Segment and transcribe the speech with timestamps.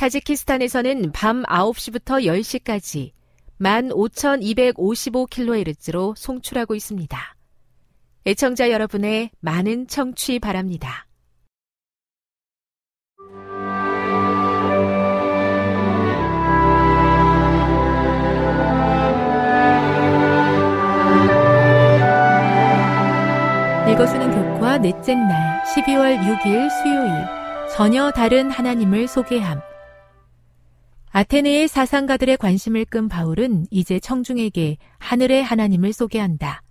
[0.00, 3.12] 타지키스탄에서는 밤 9시부터 10시까지
[3.60, 7.36] 15,255kHz로 송출하고 있습니다.
[8.24, 11.06] 애청자 여러분의 많은 청취 바랍니다.
[23.92, 27.10] 읽어주는 교과 넷째 날 12월 6일 수요일
[27.76, 29.60] 전혀 다른 하나님을 소개함
[31.12, 36.62] 아테네의 사상가들의 관심을 끈 바울은 이제 청중에게 하늘의 하나님을 소개한다.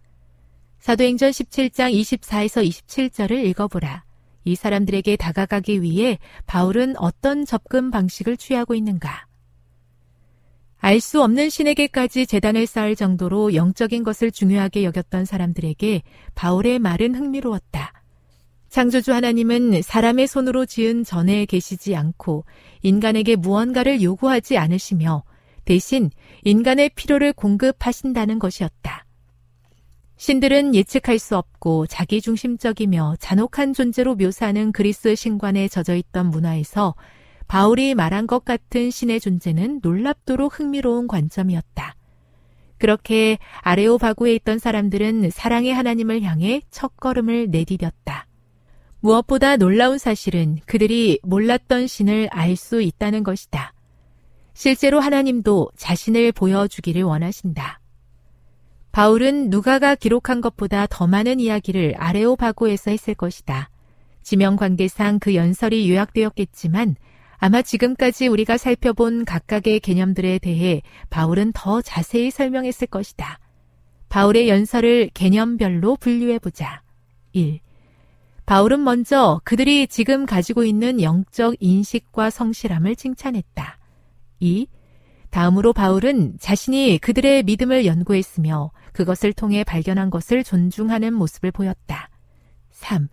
[0.79, 4.05] 사도행전 17장 24에서 27절을 읽어보라.
[4.45, 9.27] 이 사람들에게 다가가기 위해 바울은 어떤 접근 방식을 취하고 있는가?
[10.77, 16.01] 알 수 없는 신에게까지 재단을 쌓을 정도로 영적인 것을 중요하게 여겼던 사람들에게
[16.35, 17.91] 바울의 말은 흥미로웠다.
[18.69, 22.45] 창조주 하나님은 사람의 손으로 지은 전에 계시지 않고
[22.83, 25.23] 인간에게 무언가를 요구하지 않으시며
[25.65, 26.11] 대신
[26.43, 29.05] 인간의 필요를 공급하신다는 것이었다.
[30.17, 36.93] 신들은 예측할 수 없고 자기중심적이며 잔혹한 존재로 묘사하는 그리스 신관에 젖어 있던 문화에서
[37.47, 41.95] 바울이 말한 것 같은 신의 존재는 놀랍도록 흥미로운 관점이었다.
[42.77, 48.28] 그렇게 아레오바구에 있던 사람들은 사랑의 하나님을 향해 첫걸음을 내디뎠다.
[49.01, 53.73] 무엇보다 놀라운 사실은 그들이 몰랐던 신을 알 수 있다는 것이다.
[54.53, 57.79] 실제로 하나님도 자신을 보여주기를 원하신다.
[58.91, 63.69] 바울은 누가가 기록한 것보다 더 많은 이야기를 아레오바고에서 했을 것이다.
[64.21, 66.95] 지명 관계상 그 연설이 요약되었겠지만
[67.37, 73.39] 아마 지금까지 우리가 살펴본 각각의 개념들에 대해 바울은 더 자세히 설명했을 것이다.
[74.09, 76.81] 바울의 연설을 개념별로 분류해보자.
[77.31, 77.61] 1.
[78.49, 83.77] 바울은 먼저 그들이 지금 가지고 있는 영적 인식과 성실함을 칭찬했다.
[84.39, 84.65] 2.
[85.29, 92.09] 다음으로 바울은 자신이 그들의 믿음을 연구했으며 그것을 통해 발견한 것을 존중하는 모습을 보였다.
[92.71, 93.07] 3.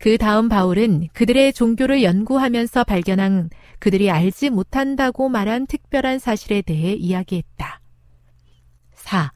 [0.00, 7.80] 그 다음 바울은 그들의 종교를 연구하면서 발견한 그들이 알지 못한다고 말한 특별한 사실에 대해 이야기했다.
[8.94, 9.32] 4.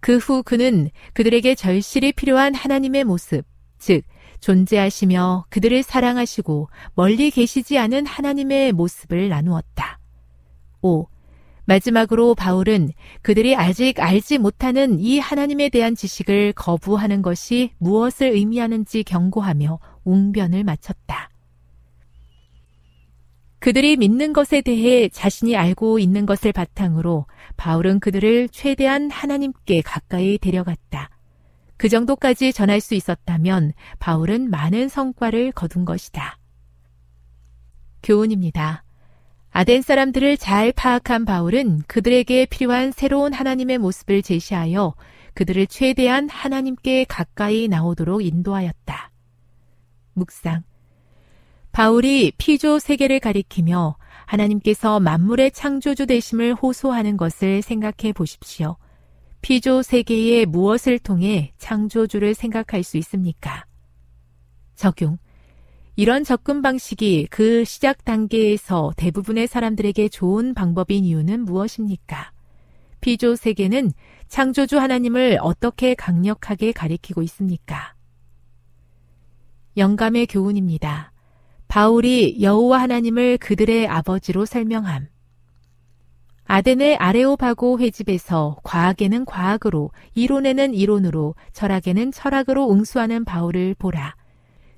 [0.00, 3.44] 그 후 그는 그들에게 절실히 필요한 하나님의 모습,
[3.78, 4.02] 즉,
[4.40, 9.98] 존재하시며 그들을 사랑하시고 멀리 계시지 않은 하나님의 모습을 나누었다.
[10.82, 11.06] 5.
[11.64, 19.78] 마지막으로 바울은 그들이 아직 알지 못하는 이 하나님에 대한 지식을 거부하는 것이 무엇을 의미하는지 경고하며
[20.04, 21.28] 웅변을 마쳤다.
[23.58, 27.26] 그들이 믿는 것에 대해 자신이 알고 있는 것을 바탕으로
[27.56, 31.10] 바울은 그들을 최대한 하나님께 가까이 데려갔다.
[31.78, 36.38] 그 정도까지 전할 수 있었다면 바울은 많은 성과를 거둔 것이다.
[38.02, 38.84] 교훈입니다.
[39.50, 44.94] 아덴 사람들을 잘 파악한 바울은 그들에게 필요한 새로운 하나님의 모습을 제시하여
[45.34, 49.10] 그들을 최대한 하나님께 가까이 나오도록 인도하였다.
[50.14, 50.64] 묵상.
[51.70, 53.96] 바울이 피조 세계를 가리키며
[54.26, 58.76] 하나님께서 만물의 창조주 되심을 호소하는 것을 생각해 보십시오.
[59.40, 63.64] 피조 세계의 무엇을 통해 창조주를 생각할 수 있습니까?
[64.74, 65.18] 적용.
[65.96, 72.32] 이런 접근 방식이 그 시작 단계에서 대부분의 사람들에게 좋은 방법인 이유는 무엇입니까?
[73.00, 73.92] 피조 세계는
[74.28, 77.94] 창조주 하나님을 어떻게 강력하게 가리키고 있습니까?
[79.76, 81.12] 영감의 교훈입니다.
[81.68, 85.08] 바울이 여호와 하나님을 그들의 아버지로 설명함.
[86.50, 94.16] 아덴의 아레오바고 회집에서 과학에는 과학으로, 이론에는 이론으로, 철학에는 철학으로 응수하는 바울을 보라.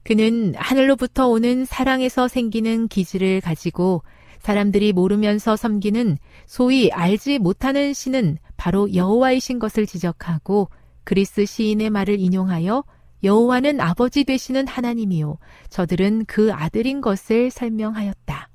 [0.03, 4.03] 그는 하늘로부터 오는 사랑에서 생기는 기질을 가지고
[4.41, 10.71] 사람들이 모르면서 섬기는 소위 알지 못하는 신은 바로 여호와이신 것을 지적하고
[11.05, 12.83] 그리스 시인의 말을 인용하여
[13.23, 15.39] 여호와는 아버지 되시는 하나님이요
[15.69, 18.49] 저들은 그 아들인 것을 설명하였다.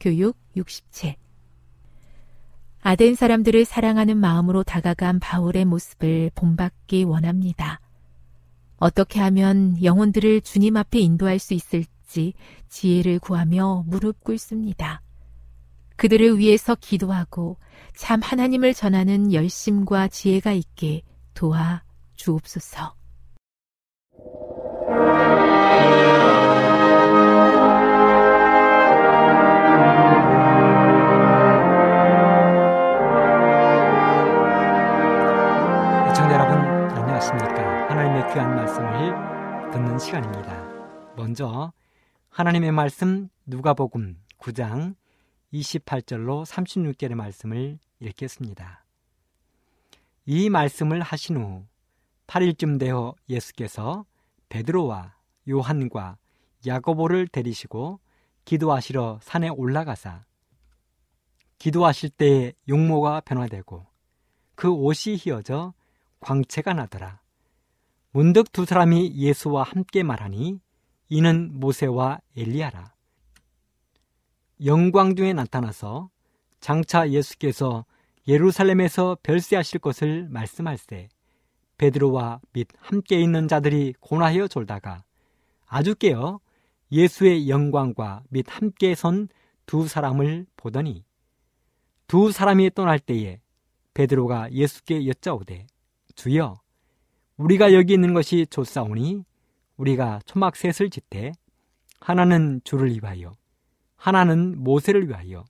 [0.00, 1.16] 교육 67
[2.88, 7.80] 아덴 사람들을 사랑하는 마음으로 다가간 바울의 모습을 본받기 원합니다.
[8.78, 12.32] 어떻게 하면 영혼들을 주님 앞에 인도할 수 있을지
[12.70, 15.02] 지혜를 구하며 무릎 꿇습니다.
[15.96, 17.58] 그들을 위해서 기도하고
[17.94, 21.02] 참 하나님을 전하는 열심과 지혜가 있게
[21.34, 21.82] 도와
[22.16, 22.94] 주옵소서.
[38.32, 41.14] 귀한 말씀을 듣는 시간입니다.
[41.16, 41.72] 먼저
[42.28, 44.96] 하나님의 말씀 누가복음 9장
[45.54, 48.84] 28절로 36절의 말씀을 읽겠습니다.
[50.26, 51.64] 이 말씀을 하신 후
[52.26, 54.04] 8일쯤 되어 예수께서
[54.50, 55.14] 베드로와
[55.48, 56.18] 요한과
[56.66, 57.98] 야고보를 데리시고
[58.44, 60.26] 기도하시러 산에 올라가사
[61.56, 63.86] 기도하실 때에 용모가 변화되고
[64.54, 65.72] 그 옷이 휘어져
[66.20, 67.20] 광채가 나더라.
[68.10, 70.60] 문득 두 사람이 예수와 함께 말하니
[71.08, 72.92] 이는 모세와 엘리야라.
[74.64, 76.10] 영광 중에 나타나서
[76.60, 77.84] 장차 예수께서
[78.26, 81.08] 예루살렘에서 별세하실 것을 말씀할세
[81.78, 85.04] 베드로와 및 함께 있는 자들이 고나하여 졸다가
[85.66, 86.40] 아주 깨어
[86.90, 89.28] 예수의 영광과 및 함께 선
[89.68, 91.04] 두 사람을 보더니
[92.06, 93.42] 두 사람이 떠날 때에
[93.92, 95.66] 베드로가 예수께 여짜오되
[96.14, 96.58] 주여
[97.38, 99.24] 우리가 여기 있는 것이 좋사오니
[99.76, 101.32] 우리가 초막 셋을 짓되
[102.00, 103.34] 하나는 주를 위하여
[103.96, 105.44] 하나는 모세를 위하여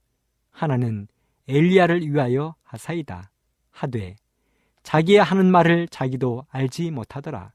[0.51, 1.09] 하나는
[1.49, 3.31] 엘리야를 위하여 하사이다.
[3.71, 4.17] 하되
[4.83, 7.53] 자기의 하는 말을 자기도 알지 못하더라.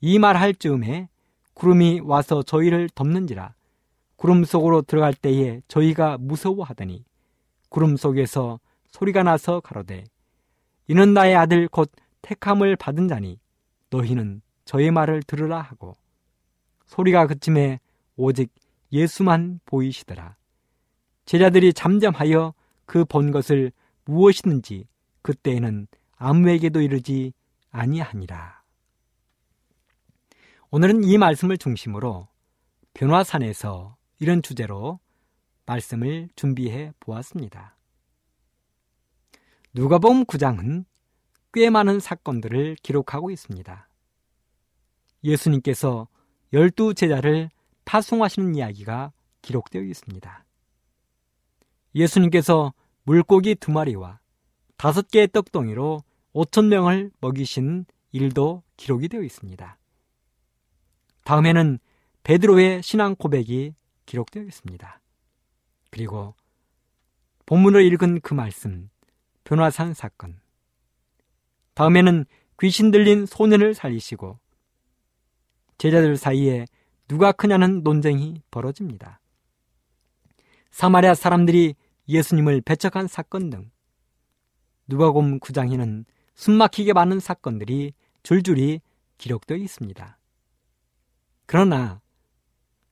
[0.00, 1.08] 이 말 할 즈음에
[1.54, 3.54] 구름이 와서 저희를 덮는지라.
[4.16, 7.04] 구름 속으로 들어갈 때에 저희가 무서워하더니
[7.68, 8.58] 구름 속에서
[8.88, 10.04] 소리가 나서 가로되
[10.86, 11.90] 이는 나의 아들 곧
[12.22, 13.38] 택함을 받은 자니
[13.90, 15.96] 너희는 저의 말을 들으라 하고
[16.86, 17.80] 소리가 그침에
[18.16, 18.52] 오직
[18.92, 20.36] 예수만 보이시더라.
[21.26, 22.54] 제자들이 잠잠하여
[22.86, 23.70] 그 본 것을
[24.06, 24.86] 무엇이든지
[25.22, 27.32] 그때에는 아무에게도 이르지
[27.70, 28.62] 아니하니라.
[30.70, 32.28] 오늘은 이 말씀을 중심으로
[32.94, 34.98] 변화산에서 이런 주제로
[35.66, 37.76] 말씀을 준비해 보았습니다.
[39.74, 40.84] 누가복음 9장은
[41.52, 43.88] 꽤 많은 사건들을 기록하고 있습니다.
[45.24, 46.08] 예수님께서
[46.52, 47.50] 열두 제자를
[47.84, 49.12] 파송하시는 이야기가
[49.42, 50.44] 기록되어 있습니다.
[51.94, 54.20] 예수님께서 물고기 두 마리와
[54.76, 56.02] 다섯 개의 떡덩이로
[56.32, 59.78] 오천 명을 먹이신 일도 기록이 되어 있습니다.
[61.24, 61.78] 다음에는
[62.22, 63.74] 베드로의 신앙 고백이
[64.06, 65.00] 기록되어 있습니다.
[65.90, 66.34] 그리고
[67.46, 68.90] 본문을 읽은 그 말씀,
[69.44, 70.38] 변화산 사건,
[71.78, 72.24] 다음에는
[72.58, 74.40] 귀신 들린 소년을 살리시고
[75.78, 76.66] 제자들 사이에
[77.06, 79.20] 누가 크냐는 논쟁이 벌어집니다.
[80.72, 81.76] 사마리아 사람들이
[82.08, 83.70] 예수님을 배척한 사건 등
[84.88, 86.04] 누가곰 9장에는
[86.34, 87.92] 숨막히게 많은 사건들이
[88.24, 88.80] 줄줄이
[89.18, 90.18] 기록되어 있습니다.
[91.46, 92.00] 그러나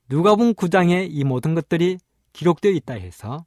[0.09, 1.99] 누가복음 9장에 이 모든 것들이
[2.33, 3.47] 기록되어 있다 해서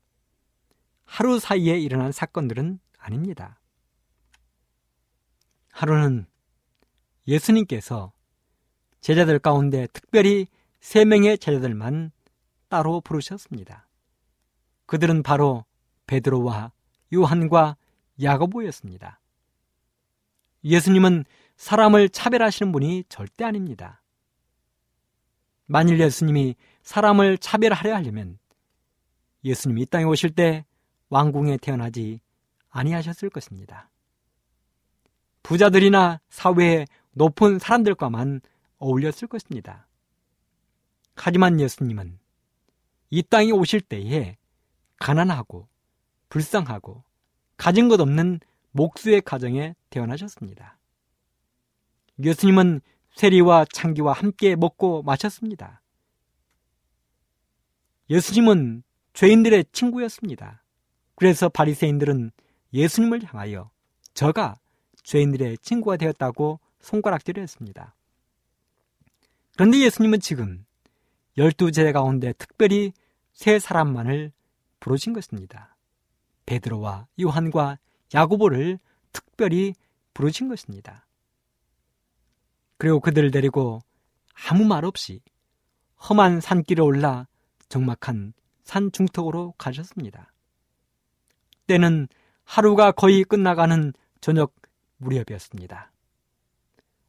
[1.05, 3.58] 하루 사이에 일어난 사건들은 아닙니다.
[5.79, 6.25] 하루는
[7.25, 8.11] 예수님께서
[8.99, 10.47] 제자들 가운데 특별히
[10.81, 12.11] 세 명의 제자들만
[12.67, 13.87] 따로 부르셨습니다.
[14.87, 15.63] 그들은 바로
[16.05, 16.73] 베드로와
[17.13, 17.77] 요한과
[18.21, 19.21] 야고보였습니다.
[20.65, 21.23] 예수님은
[21.55, 24.03] 사람을 차별하시는 분이 절대 아닙니다.
[25.65, 28.37] 만일 예수님이 사람을 차별하려 하려면
[29.45, 30.65] 예수님이 이 땅에 오실 때
[31.07, 32.19] 왕궁에 태어나지
[32.69, 33.88] 아니하셨을 것입니다.
[35.49, 38.41] 부자들이나 사회의 높은 사람들과만
[38.77, 39.87] 어울렸을 것입니다.
[41.15, 42.19] 하지만 예수님은
[43.09, 44.37] 이 땅에 오실 때에
[44.99, 45.67] 가난하고
[46.29, 47.03] 불쌍하고
[47.57, 48.41] 가진 것 없는
[48.73, 50.77] 목수의 가정에 태어나셨습니다.
[52.23, 52.81] 예수님은
[53.15, 55.81] 세리와 창기와 함께 먹고 마셨습니다.
[58.11, 60.63] 예수님은 죄인들의 친구였습니다.
[61.15, 62.29] 그래서 바리새인들은
[62.71, 63.71] 예수님을 향하여
[64.13, 64.59] 저가
[65.09, 67.95] 죄인들의 친구가 되었다고 손가락질을 했습니다.
[69.55, 70.63] 그런데 예수님은 지금
[71.35, 72.93] 열두 제자 가운데 특별히
[73.33, 74.31] 세 사람만을
[74.79, 75.75] 부르신 것입니다.
[76.45, 77.79] 베드로와 요한과
[78.13, 78.77] 야고보를
[79.11, 79.73] 특별히
[80.13, 81.07] 부르신 것입니다.
[82.77, 83.79] 그리고 그들을 데리고
[84.47, 85.21] 아무 말 없이
[86.07, 87.27] 험한 산길을 올라
[87.67, 90.31] 적막한 산 중턱으로 가셨습니다.
[91.65, 92.07] 때는
[92.43, 94.58] 하루가 거의 끝나가는 저녁
[94.99, 95.91] 무렵이었습니다.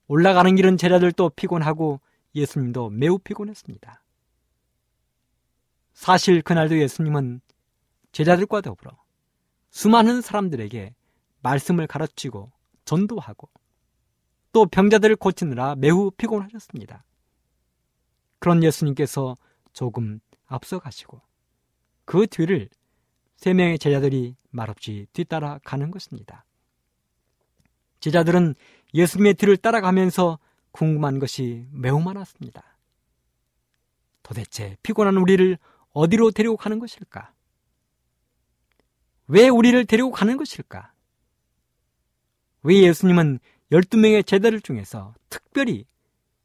[0.09, 2.01] 올라가는 길은 제자들도 피곤하고
[2.35, 4.03] 예수님도 매우 피곤했습니다.
[5.93, 7.41] 사실 그날도 예수님은
[8.13, 8.91] 제자들과 더불어
[9.71, 10.95] 수많은 사람들에게
[11.43, 12.51] 말씀을 가르치고
[12.85, 13.49] 전도하고
[14.53, 17.05] 또 병자들을 고치느라 매우 피곤하셨습니다.
[18.39, 19.37] 그런 예수님께서
[19.73, 21.21] 조금 앞서가시고
[22.05, 22.69] 그 뒤를
[23.37, 26.45] 세 명의 제자들이 말없이 뒤따라 가는 것입니다.
[28.01, 28.55] 제자들은
[28.95, 30.39] 예수님의 뒤를 따라가면서
[30.73, 32.63] 궁금한 것이 매우 많았습니다.
[34.23, 35.59] 도대체 피곤한 우리를
[35.93, 37.33] 어디로 데리고 가는 것일까?
[39.27, 40.93] 왜 우리를 데리고 가는 것일까?
[42.63, 43.39] 왜 예수님은
[43.73, 45.85] 12명의 제자들 중에서 특별히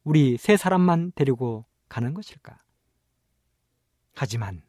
[0.04, 2.58] 우리 세 사람만 데리고 가는 것일까?
[4.14, 4.62] 하지만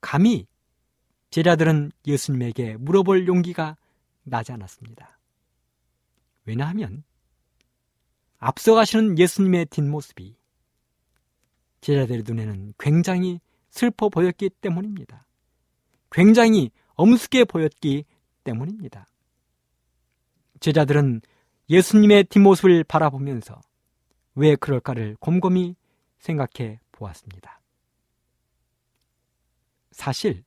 [0.00, 0.46] 감히
[1.30, 3.76] 제자들은 예수님에게 물어볼 용기가
[4.22, 5.18] 나지 않았습니다.
[6.44, 7.04] 왜냐하면
[8.38, 10.36] 앞서가시는 예수님의 뒷모습이
[11.80, 15.26] 제자들의 눈에는 굉장히 슬퍼 보였기 때문입니다.
[16.10, 18.04] 굉장히 엄숙해 보였기
[18.44, 19.08] 때문입니다.
[20.60, 21.22] 제자들은
[21.68, 23.60] 예수님의 뒷모습을 바라보면서
[24.34, 25.76] 왜 그럴까를 곰곰이
[26.18, 27.60] 생각해 보았습니다.
[29.90, 30.44] 사실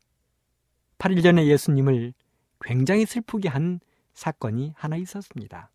[0.97, 2.13] 8일 전에 예수님을
[2.61, 3.79] 굉장히 슬프게 한
[4.13, 5.69] 사건이 하나 있었습니다.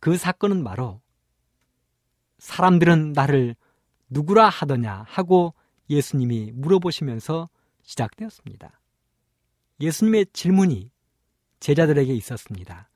[0.00, 1.00] 그 사건은 바로
[2.38, 3.56] 사람들은 나를
[4.10, 5.54] 누구라 하더냐 하고
[5.90, 7.48] 예수님이 물어보시면서
[7.82, 8.80] 시작되었습니다.
[9.80, 10.90] 예수님의 질문이
[11.60, 12.88] 제자들에게 있었습니다.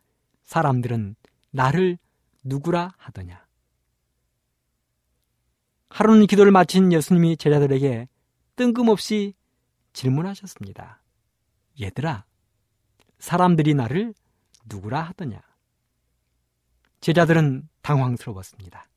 [0.45, 1.17] 사람들은
[1.51, 1.99] 나를
[2.45, 3.47] 누구라 하더냐?
[5.89, 8.09] 하루는 기도를 마친 예수님이 제자들에게
[8.57, 9.35] 뜬금없이
[9.93, 11.03] 질문하셨습니다.
[11.81, 12.25] 얘들아,
[13.19, 14.15] 사람들이 나를
[14.67, 15.41] 누구라 하더냐?
[17.03, 18.89] 제자들은 당황스러웠습니다.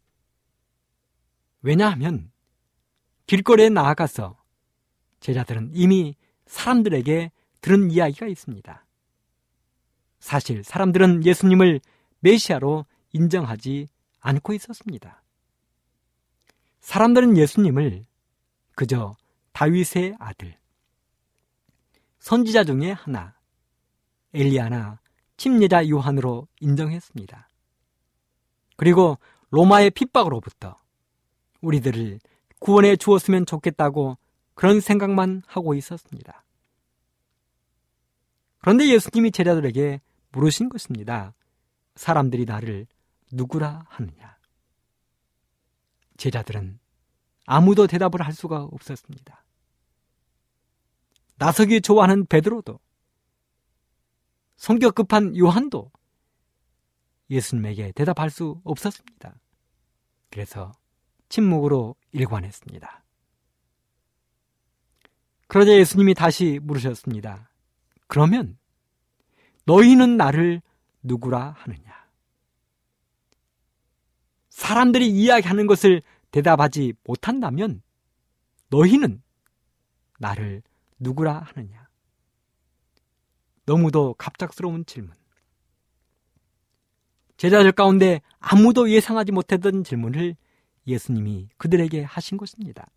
[1.64, 2.32] 왜냐하면
[3.26, 4.38] 길거리에 나아가서
[5.20, 7.32] 제자들은 이미 사람들에게
[7.62, 8.86] 들은 이야기가 있습니다.
[10.20, 11.82] 사실 사람들은 예수님을
[12.20, 13.88] 메시아로 인정하지
[14.20, 15.24] 않고 있었습니다.
[16.82, 18.06] 사람들은 예수님을
[18.76, 19.16] 그저
[19.54, 20.56] 다윗의 아들,
[22.20, 23.36] 선지자 중의 하나,
[24.34, 25.00] 엘리아나
[25.38, 27.50] 침례자 요한으로 인정했습니다.
[28.76, 29.18] 그리고
[29.52, 30.76] 로마의 핍박으로부터
[31.62, 32.20] 우리들을
[32.60, 34.18] 구원해 주었으면 좋겠다고
[34.54, 36.44] 그런 생각만 하고 있었습니다.
[38.60, 40.02] 그런데 예수님이 제자들에게
[40.32, 41.34] 물으신 것입니다.
[41.96, 42.88] 사람들이 나를
[43.32, 44.38] 누구라 하느냐?
[46.18, 46.80] 제자들은
[47.46, 49.44] 아무도 대답을 할 수가 없었습니다.
[51.38, 52.80] 나서기 좋아하는 베드로도
[54.56, 55.92] 성격 급한 요한도
[57.30, 59.40] 예수님에게 대답할 수 없었습니다.
[60.30, 60.72] 그래서
[61.30, 63.04] 침묵으로 일관했습니다.
[65.48, 67.50] 그러자 예수님이 다시 물으셨습니다.
[68.08, 68.58] 그러면
[69.66, 70.62] 너희는 나를
[71.04, 72.06] 누구라 하느냐?
[74.50, 76.02] 사람들이 이야기하는 것을
[76.32, 77.82] 대답하지 못한다면
[78.70, 79.22] 너희는
[80.20, 80.64] 나를
[81.00, 81.88] 누구라 하느냐?
[83.66, 85.14] 너무도 갑작스러운 질문.
[87.38, 90.36] 제자들 가운데 아무도 예상하지 못했던 질문을
[90.88, 92.88] 예수님이 그들에게 하신 것입니다.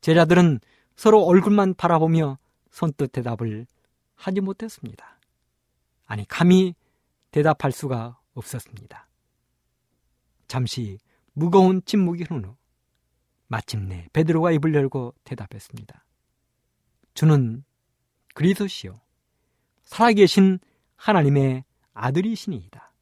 [0.00, 0.60] 제자들은
[0.94, 2.38] 서로 얼굴만 바라보며
[2.70, 3.66] 선뜻 대답을
[4.14, 5.18] 하지 못했습니다.
[6.06, 6.74] 아니, 감히
[7.30, 9.08] 대답할 수가 없었습니다.
[10.46, 10.98] 잠시
[11.32, 12.56] 무거운 침묵이 흐른 후
[13.48, 16.04] 마침내 베드로가 입을 열고 대답했습니다.
[17.14, 17.64] 주는
[18.34, 19.00] 그리스도시요
[19.84, 20.58] 살아계신
[20.96, 21.64] 하나님의
[21.96, 22.92] 아들이시니이다.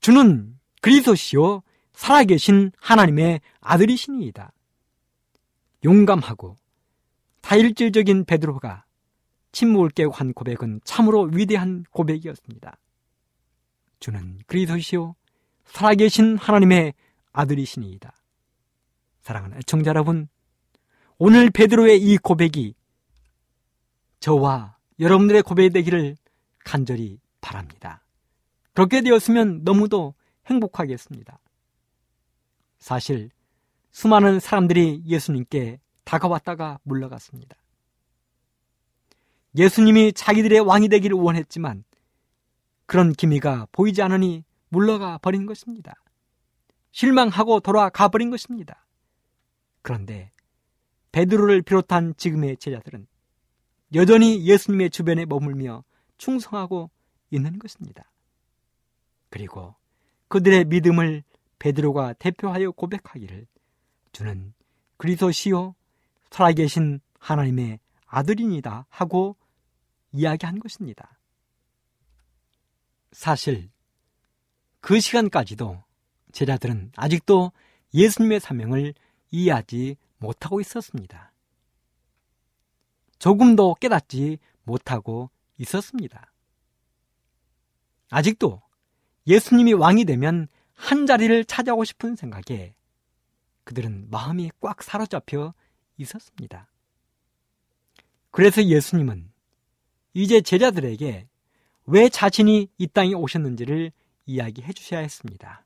[0.00, 1.62] 주는 그리스도시요
[1.92, 4.52] 살아계신 하나님의 아들이시니이다.
[5.84, 6.56] 용감하고
[7.42, 8.84] 다일질적인 베드로가
[9.52, 12.78] 침묵을 깨고 한 고백은 참으로 위대한 고백이었습니다.
[13.98, 15.14] 주는 그리스도시요
[15.66, 16.94] 살아계신 하나님의
[17.32, 18.12] 아들이시니이다.
[19.20, 20.28] 사랑하는 애청자 여러분,
[21.18, 22.74] 오늘 베드로의 이 고백이
[24.20, 26.16] 저와 여러분들의 고백이 되기를
[26.64, 28.02] 간절히 바랍니다.
[28.72, 30.14] 그렇게 되었으면 너무도
[30.46, 31.38] 행복하겠습니다.
[32.78, 33.30] 사실
[33.90, 37.56] 수많은 사람들이 예수님께 다가왔다가 물러갔습니다.
[39.56, 41.84] 예수님이 자기들의 왕이 되기를 원했지만
[42.86, 45.94] 그런 기미가 보이지 않으니 물러가 버린 것입니다.
[46.92, 48.86] 실망하고 돌아가 버린 것입니다.
[49.82, 50.32] 그런데
[51.12, 53.06] 베드로를 비롯한 지금의 제자들은
[53.94, 55.84] 여전히 예수님의 주변에 머물며
[56.18, 56.90] 충성하고
[57.30, 58.10] 있는 것입니다.
[59.28, 59.74] 그리고
[60.28, 61.22] 그들의 믿음을
[61.58, 63.46] 베드로가 대표하여 고백하기를
[64.12, 64.54] 주는
[64.96, 65.74] 그리스도시요
[66.30, 69.36] 살아계신 하나님의 아들이니다 하고
[70.12, 71.18] 이야기한 것입니다.
[73.12, 73.70] 사실
[74.80, 75.82] 그 시간까지도
[76.32, 77.52] 제자들은 아직도
[77.92, 78.94] 예수님의 사명을
[79.30, 81.32] 이해하지 못하고 있었습니다.
[83.18, 86.29] 조금도 깨닫지 못하고 있었습니다.
[88.10, 88.60] 아직도
[89.26, 92.74] 예수님이 왕이 되면 한 자리를 차지하고 싶은 생각에
[93.64, 95.54] 그들은 마음이 꽉 사로잡혀
[95.96, 96.68] 있었습니다.
[98.30, 99.30] 그래서 예수님은
[100.14, 101.28] 이제 제자들에게
[101.86, 103.92] 왜 자신이 이 땅에 오셨는지를
[104.26, 105.64] 이야기해 주셔야 했습니다.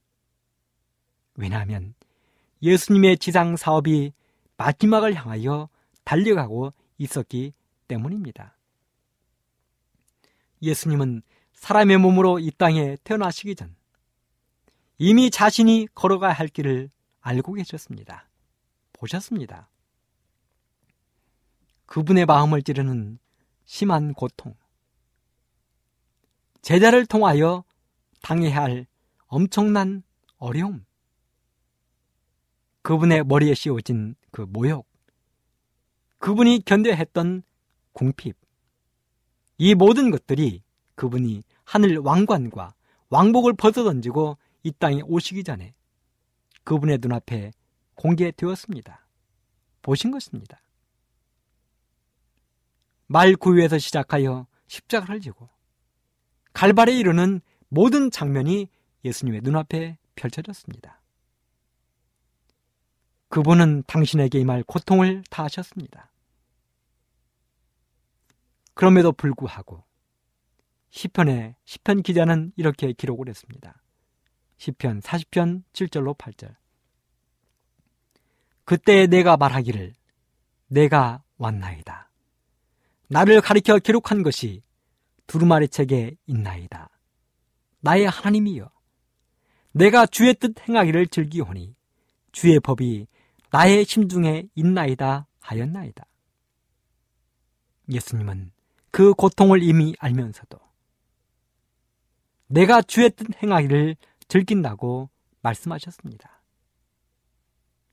[1.34, 1.94] 왜냐하면
[2.62, 4.12] 예수님의 지상 사업이
[4.56, 5.68] 마지막을 향하여
[6.04, 7.52] 달려가고 있었기
[7.88, 8.56] 때문입니다.
[10.62, 11.22] 예수님은
[11.54, 13.74] 사람의 몸으로 이 땅에 태어나시기 전
[14.98, 16.90] 이미 자신이 걸어가야 할 길을
[17.20, 18.28] 알고 계셨습니다.
[18.92, 19.68] 보셨습니다.
[21.86, 23.18] 그분의 마음을 찌르는
[23.64, 24.54] 심한 고통,
[26.60, 27.64] 제자를 통하여
[28.22, 28.86] 당해야 할
[29.26, 30.02] 엄청난
[30.38, 30.84] 어려움,
[32.82, 34.86] 그분의 머리에 씌워진 그 모욕,
[36.18, 37.42] 그분이 견뎌야 했던
[37.92, 38.36] 궁핍,
[39.58, 40.63] 이 모든 것들이
[40.94, 42.74] 그분이 하늘 왕관과
[43.10, 45.74] 왕복을 벗어던지고 이 땅에 오시기 전에
[46.64, 47.52] 그분의 눈앞에
[47.94, 49.06] 공개되었습니다.
[49.82, 50.60] 보신 것입니다.
[53.06, 55.48] 말 구유에서 시작하여 십자가를 지고
[56.54, 58.68] 갈발에 이르는 모든 장면이
[59.04, 61.00] 예수님의 눈앞에 펼쳐졌습니다.
[63.28, 66.10] 그분은 당신에게 임할 고통을 다 하셨습니다.
[68.74, 69.83] 그럼에도 불구하고
[70.94, 73.82] 시편의 시편 기자는 이렇게 기록을 했습니다.
[74.58, 76.54] 시편 40편 7절로 8절.
[78.64, 79.92] 그때 내가 말하기를
[80.68, 82.10] 내가 왔나이다.
[83.08, 84.62] 나를 가리켜 기록한 것이
[85.26, 86.88] 두루마리 책에 있나이다.
[87.80, 88.70] 나의 하나님이여
[89.72, 91.74] 내가 주의 뜻 행하기를 즐기오니
[92.30, 93.08] 주의 법이
[93.50, 96.06] 나의 심중에 있나이다 하였나이다.
[97.90, 98.52] 예수님은
[98.92, 100.63] 그 고통을 이미 알면서도
[102.54, 103.96] 내가 주의 뜻 행하기를
[104.28, 105.10] 즐긴다고
[105.42, 106.40] 말씀하셨습니다.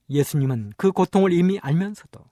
[0.08, 2.24] 예수님은 그 고통을 이미 알면서도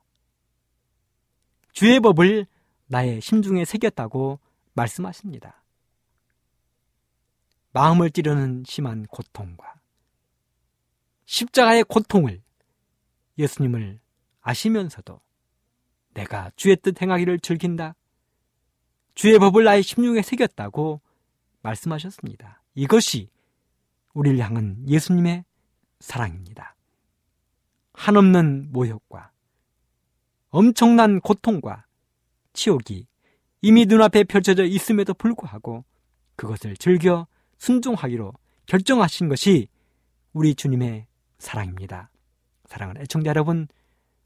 [1.73, 2.45] 주의 법을
[2.85, 4.39] 나의 심중에 새겼다고
[4.73, 5.63] 말씀하십니다.
[7.71, 9.81] 마음을 찌르는 심한 고통과
[11.25, 12.43] 십자가의 고통을
[13.39, 13.99] 예수님을
[14.41, 15.19] 아시면서도
[16.13, 17.95] 내가 주의 뜻 행하기를 즐긴다.
[19.15, 21.01] 주의 법을 나의 심중에 새겼다고
[21.61, 22.61] 말씀하셨습니다.
[22.75, 23.29] 이것이
[24.13, 25.45] 우리를 향한 예수님의
[25.99, 26.75] 사랑입니다.
[27.93, 29.31] 한없는 모욕과
[30.49, 31.85] 엄청난 고통과
[32.53, 33.07] 치욕이
[33.61, 35.83] 이미 눈앞에 펼쳐져 있음에도 불구하고
[36.35, 38.33] 그것을 즐겨 순종하기로
[38.65, 39.67] 결정하신 것이
[40.33, 42.09] 우리 주님의 사랑입니다.
[42.65, 43.67] 사랑하는 애청자 여러분,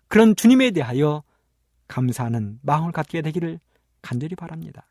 [0.08, 1.24] 그런 주님에 대하여
[1.88, 3.60] 감사하는 마음을 갖게 되기를
[4.02, 4.88] 간절히 바랍니다.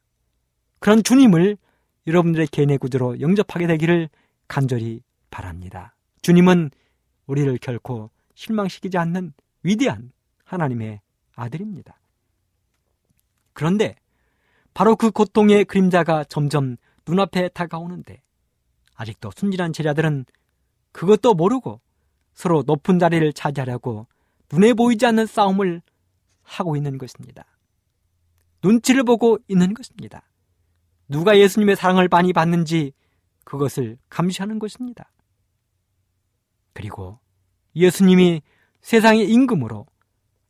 [0.80, 1.56] 그런 주님을
[2.06, 4.08] 여러분들의 개인의 구조로 영접하게 되기를
[4.48, 5.94] 간절히 바랍니다.
[6.22, 6.70] 주님은
[7.26, 10.12] 우리를 결코 실망시키지 않는 위대한
[10.44, 11.00] 하나님의
[11.34, 11.98] 아들입니다.
[13.52, 13.96] 그런데
[14.74, 18.22] 바로 그 고통의 그림자가 점점 눈앞에 다가오는데
[18.94, 20.24] 아직도 순진한 제자들은
[20.92, 21.80] 그것도 모르고
[22.34, 24.06] 서로 높은 자리를 차지하려고
[24.52, 25.82] 눈에 보이지 않는 싸움을
[26.42, 27.44] 하고 있는 것입니다.
[28.62, 30.22] 눈치를 보고 있는 것입니다.
[31.12, 32.94] 누가 예수님의 사랑을 많이 받는지
[33.44, 35.12] 그것을 감시하는 것입니다.
[36.72, 37.20] 그리고
[37.76, 38.40] 예수님이
[38.80, 39.86] 세상의 임금으로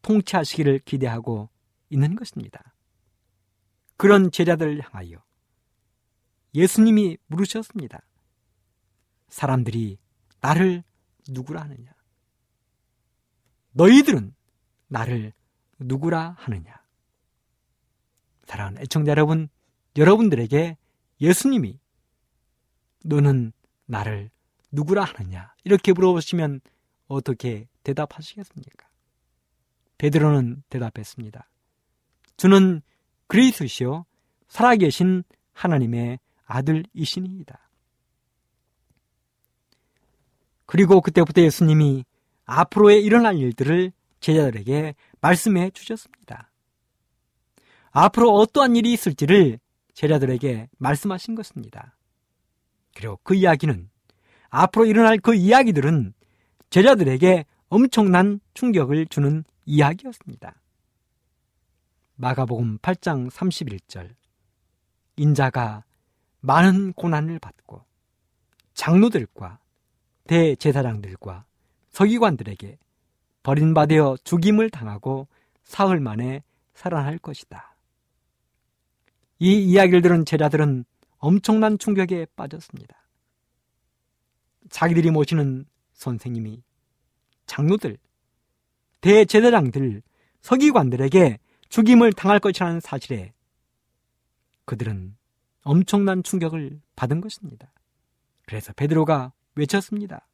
[0.03, 1.51] 통치하시기를 기대하고
[1.91, 2.75] 있는 것입니다.
[3.97, 5.23] 그런 제자들을 향하여
[6.55, 8.01] 예수님이 물으셨습니다.
[9.29, 9.99] 사람들이
[10.41, 10.85] 나를
[11.29, 11.91] 누구라 하느냐?
[13.73, 14.33] 너희들은
[14.87, 15.33] 나를
[15.81, 16.83] 누구라 하느냐?
[18.45, 19.49] 사랑하는 애청자 여러분,
[19.97, 20.77] 여러분들에게
[21.21, 21.79] 예수님이
[23.05, 23.53] 너는
[23.87, 24.31] 나를
[24.71, 25.55] 누구라 하느냐?
[25.65, 26.61] 이렇게 물어보시면
[27.09, 28.89] 어떻게 대답하시겠습니까?
[29.99, 31.49] 베드로는 대답했습니다.
[32.37, 32.83] 주는
[33.27, 34.05] 그리스시요
[34.49, 37.71] 살아계신 하나님의 아들이시니이다.
[40.67, 42.05] 그리고 그때부터 예수님이
[42.45, 46.51] 앞으로에 일어날 일들을 제자들에게 말씀해 주셨습니다.
[47.91, 49.59] 앞으로 어떠한 일이 있을지를
[49.95, 51.97] 제자들에게 말씀하신 것입니다.
[52.95, 53.91] 그리고 그 이야기는
[54.51, 56.15] 앞으로 일어날 그 이야기들은
[56.71, 60.55] 제자들에게 엄청난 충격을 주는 이야기였습니다.
[62.17, 64.15] 마가복음 8장 31절
[65.17, 65.85] 인자가
[66.41, 67.85] 많은 고난을 받고
[68.75, 69.59] 장로들과
[70.27, 71.45] 대제사장들과
[71.91, 72.79] 서기관들에게
[73.43, 75.29] 버림받아 죽임을 당하고
[75.63, 76.43] 사흘 만에
[76.75, 77.72] 살아날 것이다.
[79.43, 80.85] 이 이야기를 들은 제자들은
[81.19, 82.95] 엄청난 충격에 빠졌습니다.
[84.71, 86.63] 자기들이 모시는 선생님이
[87.47, 87.99] 장로들,
[89.01, 90.01] 대제사장들,
[90.43, 93.33] 서기관들에게 죽임을 당할 것이라는 사실에
[94.65, 95.17] 그들은
[95.65, 97.73] 엄청난 충격을 받은 것입니다.
[98.47, 100.29] 그래서 베드로가 외쳤습니다.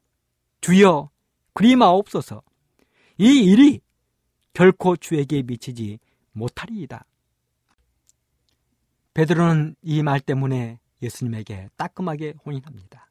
[0.60, 1.08] 주여
[1.54, 2.42] 그리마옵소서.
[3.16, 3.80] 이 일이
[4.52, 5.98] 결코 주에게 미치지
[6.32, 7.06] 못하리이다.
[9.18, 13.10] 베드로는 이 말 때문에 예수님에게 따끔하게 혼인합니다.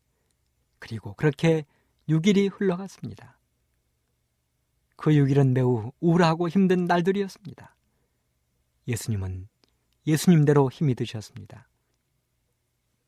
[0.79, 1.65] 그리고 그렇게
[2.07, 3.37] 6일이 흘러갔습니다.
[4.95, 7.75] 그 6일은 매우 우울하고 힘든 날들이었습니다.
[8.87, 9.49] 예수님은
[10.07, 11.67] 예수님대로 힘이 드셨습니다.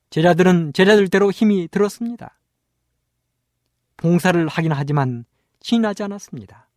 [0.10, 2.38] 제자들은 제자들대로 힘이 들었습니다.
[3.96, 5.24] 봉사를 하긴 하지만
[5.62, 6.68] 신하지 않았습니다.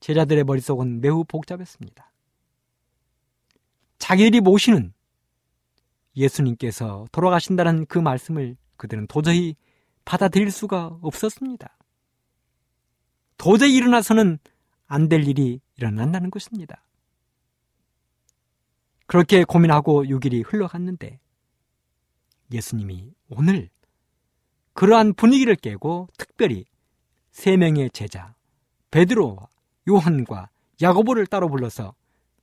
[0.00, 2.10] 제자들의 머릿속은 매우 복잡했습니다.
[3.98, 4.92] 자기들이 모시는
[6.16, 9.56] 예수님께서 돌아가신다는 그 말씀을 그들은 도저히
[10.04, 11.76] 받아들일 수가 없었습니다.
[13.38, 14.38] 도저히 일어나서는
[14.86, 16.82] 안 될 일이 일어난다는 것입니다.
[19.06, 21.20] 그렇게 고민하고 6일이 흘러갔는데
[22.52, 23.68] 예수님이 오늘
[24.72, 26.64] 그러한 분위기를 깨고 특별히
[27.30, 28.34] 세 명의 제자
[28.90, 29.48] 베드로와
[29.88, 31.94] 요한과 야고보를 따로 불러서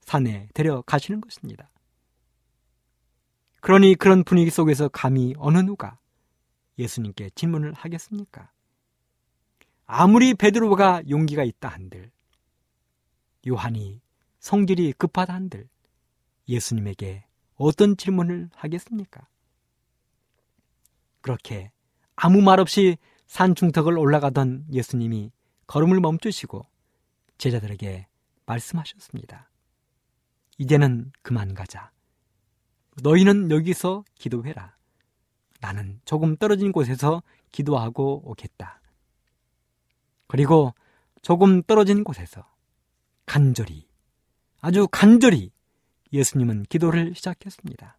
[0.06, 1.70] 산에 데려가시는 것입니다.
[3.62, 5.98] 그러니 그런 분위기 속에서 감히 어느 누가
[6.78, 8.52] 예수님께 질문을 하겠습니까?
[9.86, 12.12] 아무리 베드로가 용기가 있다 한들
[13.48, 14.02] 요한이
[14.40, 15.70] 성질이 급하다 한들
[16.48, 19.28] 예수님에게 어떤 질문을 하겠습니까?
[21.22, 21.72] 그렇게
[22.16, 25.32] 아무 말 없이 산 중턱을 올라가던 예수님이
[25.68, 26.66] 걸음을 멈추시고
[27.38, 28.08] 제자들에게
[28.46, 29.50] 말씀하셨습니다.
[30.64, 31.92] 이제는 그만 가자.
[33.02, 34.78] 너희는 여기서 기도해라.
[35.60, 37.22] 나는 조금 떨어진 곳에서
[37.52, 38.82] 기도하고 오겠다.
[40.28, 40.74] 그리고
[41.22, 42.48] 조금 떨어진 곳에서
[43.26, 43.88] 간절히,
[44.62, 45.52] 아주 간절히
[46.14, 47.98] 예수님은 기도를 시작했습니다.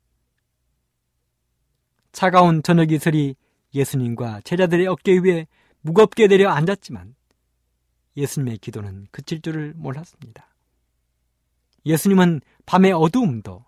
[2.13, 3.37] 차가운 저녁 이슬이
[3.75, 5.47] 예수님과 제자들의 어깨 위에
[5.83, 7.15] 무겁게 내려 앉았지만
[8.17, 10.54] 예수님의 기도는 그칠 줄을 몰랐습니다.
[11.87, 13.65] 예수님은 밤의 어두움도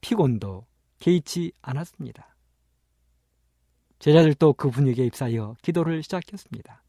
[0.00, 0.66] 피곤도
[0.98, 2.36] 개의치 않았습니다.
[3.98, 6.82] 제자들도 그 분위기에 입사하여 기도를 시작했습니다.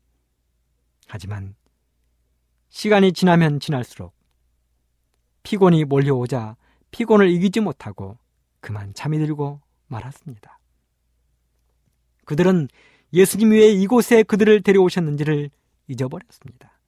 [1.07, 1.55] 하지만
[2.69, 4.13] 시간이 지나면 지날수록
[5.43, 6.55] 피곤이 몰려오자
[6.91, 8.17] 피곤을 이기지 못하고
[8.61, 10.59] 그만 잠이 들고 말았습니다.
[12.25, 12.69] 그들은
[13.13, 15.49] 예수님이 왜 이곳에 그들을 데려오셨는지를
[15.87, 16.79] 잊어버렸습니다.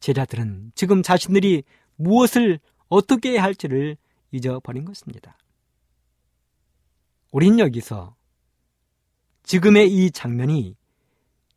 [0.00, 1.62] 제자들은 지금 자신들이
[1.96, 3.96] 무엇을 어떻게 해야 할지를
[4.30, 5.36] 잊어버린 것입니다.
[7.32, 8.14] 우린 여기서
[9.42, 10.76] 지금의 이 장면이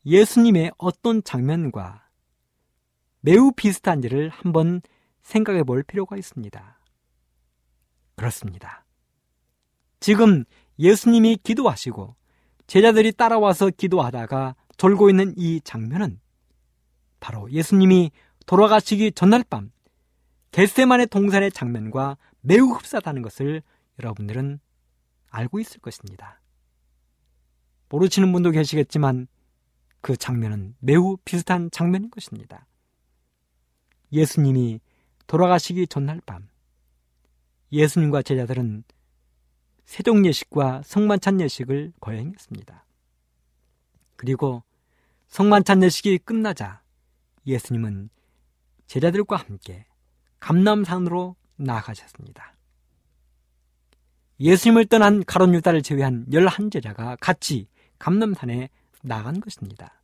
[0.06, 2.08] 예수님의 어떤 장면과
[3.21, 4.82] 매우 비슷한지를 한번
[5.21, 6.80] 생각해 볼 필요가 있습니다.
[8.15, 8.86] 그렇습니다.
[10.00, 10.45] 지금
[10.80, 12.15] 예수님이 기도하시고
[12.67, 16.19] 제자들이 따라와서 기도하다가 졸고 있는 이 장면은
[17.19, 18.12] 바로 예수님이
[18.45, 19.71] 돌아가시기 전날 밤
[20.52, 23.62] 겟세만의 동산의 장면과 매우 흡사하다는 것을
[24.00, 24.60] 여러분들은
[25.30, 26.42] 알고 있을 것입니다.
[27.90, 29.28] 모르시는 분도 계시겠지만
[30.02, 32.68] 그 장면은 매우 비슷한 장면인 것입니다.
[34.12, 34.80] 예수님이
[35.26, 36.48] 돌아가시기 전날 밤
[37.72, 38.84] 예수님과 제자들은
[39.84, 42.86] 세종 예식과 성만찬 예식을 거행했습니다.
[44.16, 44.64] 그리고
[45.28, 46.82] 성만찬 예식이 끝나자
[47.46, 48.10] 예수님은
[48.86, 49.87] 제자들과 함께
[50.39, 52.54] 감남산으로 나아가셨습니다.
[54.39, 57.67] 예수님을 떠난 가론 유다를 제외한 열한 제자가 같이
[58.00, 58.69] 감남산에
[59.02, 60.02] 나간 것입니다.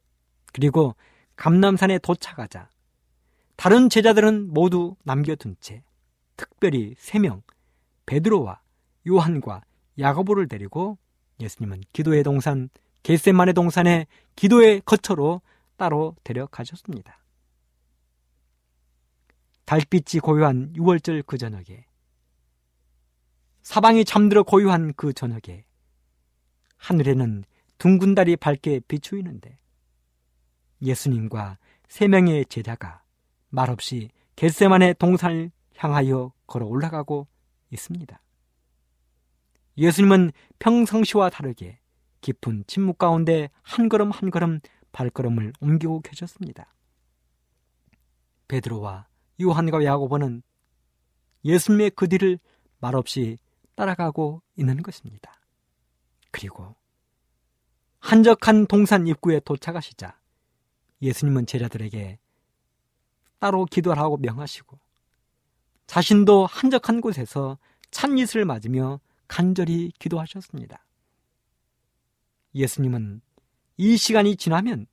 [0.54, 0.96] 그리고
[1.36, 2.70] 감남산에 도착하자
[3.56, 5.84] 다른 제자들은 모두 남겨둔 채
[6.36, 7.44] 특별히 세 명
[8.06, 8.60] 베드로와
[9.08, 9.62] 요한과
[10.00, 10.98] 야고보를 데리고
[11.40, 12.70] 예수님은 기도의 동산
[13.04, 15.42] 겟세만의 동산에 기도의 거처로
[15.78, 17.20] 따로 데려가셨습니다.
[19.66, 21.86] 달빛이 고요한 6월절 그 저녁에
[23.62, 25.66] 사방이 잠들어 고요한 그 저녁에
[26.78, 27.46] 하늘에는
[27.78, 29.58] 둥근 달이 밝게 비추이는데
[30.82, 33.04] 예수님과 세 명의 제자가
[33.50, 37.28] 말없이 겟세만의 동산을 향하여 걸어 올라가고
[37.72, 38.20] 있습니다.
[39.78, 41.80] 예수님은 평상시와 다르게
[42.22, 44.60] 깊은 침묵 가운데 한 걸음 한 걸음
[44.92, 46.74] 발걸음을 옮기고 계셨습니다.
[48.48, 49.08] 베드로와
[49.42, 50.44] 요한과 야고보는
[51.46, 52.40] 예수님의 그 뒤를
[52.80, 53.38] 말없이
[53.76, 55.40] 따라가고 있는 것입니다.
[56.32, 56.76] 그리고
[58.00, 60.20] 한적한 동산 입구에 도착하시자
[61.02, 62.20] 예수님은 제자들에게
[63.40, 64.80] 따로 기도하라고 명하시고
[65.88, 67.58] 자신도 한적한 곳에서
[67.92, 70.86] 찬이슬을 맞으며 간절히 기도하셨습니다.
[72.56, 73.22] 예수님은
[73.78, 74.88] 이 시간이 지나면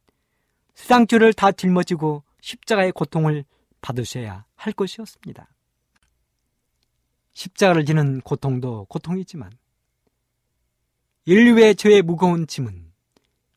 [0.75, 3.45] 세상 죄를 다 짊어지고 십자가의 고통을
[3.81, 5.49] 받으셔야 할 것이었습니다.
[7.33, 9.51] 십자가를 지는 고통도 고통이지만
[11.25, 12.93] 인류의 죄의 무거운 짐은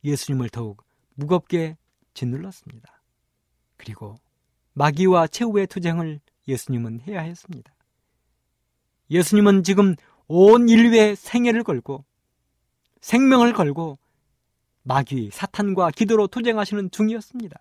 [0.03, 0.83] 예수님을 더욱
[1.15, 1.77] 무겁게
[2.13, 3.01] 짓눌렀습니다.
[3.77, 4.15] 그리고
[4.73, 7.73] 마귀와 최후의 투쟁을 예수님은 해야 했습니다.
[9.09, 9.95] 예수님은 지금
[10.27, 12.05] 온 인류의 생애를 걸고
[13.01, 13.99] 생명을 걸고
[14.83, 17.59] 마귀, 사탄과 기도로 투쟁하시는 중이었습니다.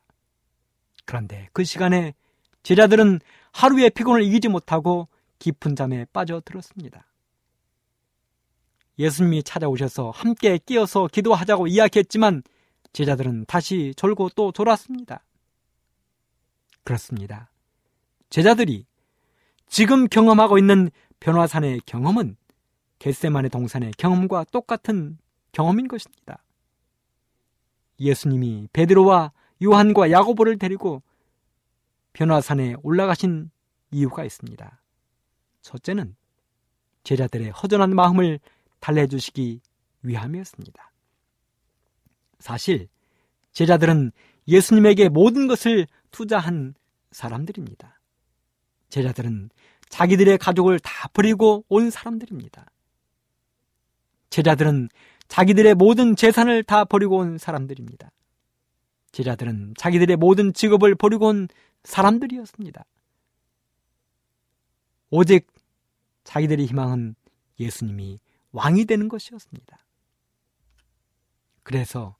[1.04, 2.14] 그런데 그 시간에
[2.62, 3.20] 제자들은
[3.52, 7.06] 하루의 피곤을 이기지 못하고 깊은 잠에 빠져들었습니다.
[8.98, 12.42] 예수님이 찾아오셔서 함께 끼어서 기도하자고 이야기했지만
[12.92, 15.24] 제자들은 다시 졸고 또 졸았습니다.
[16.84, 17.50] 그렇습니다.
[18.30, 18.86] 제자들이
[19.66, 22.36] 지금 경험하고 있는 변화산의 경험은
[22.98, 25.18] 겟세만의 동산의 경험과 똑같은
[25.52, 26.42] 경험인 것입니다.
[27.98, 31.02] 예수님이 베드로와 요한과 야고보를 데리고
[32.12, 33.50] 변화산에 올라가신
[33.90, 34.82] 이유가 있습니다.
[35.62, 36.16] 첫째는
[37.04, 38.40] 제자들의 허전한 마음을
[38.80, 39.60] 달래주시기
[40.02, 40.92] 위함이었습니다.
[42.38, 42.88] 사실
[43.52, 44.12] 제자들은
[44.48, 46.74] 예수님에게 모든 것을 투자한
[47.12, 48.00] 사람들입니다.
[48.88, 49.50] 제자들은
[49.88, 52.66] 자기들의 가족을 다 버리고 온 사람들입니다.
[54.30, 54.88] 제자들은
[55.28, 58.10] 자기들의 모든 재산을 다 버리고 온 사람들입니다.
[59.12, 61.48] 제자들은 자기들의 모든 직업을 버리고 온
[61.84, 62.84] 사람들이었습니다.
[65.10, 65.46] 오직
[66.24, 67.14] 자기들의 희망은
[67.58, 68.18] 예수님이
[68.52, 69.78] 왕이 되는 것이었습니다.
[71.62, 72.16] 그래서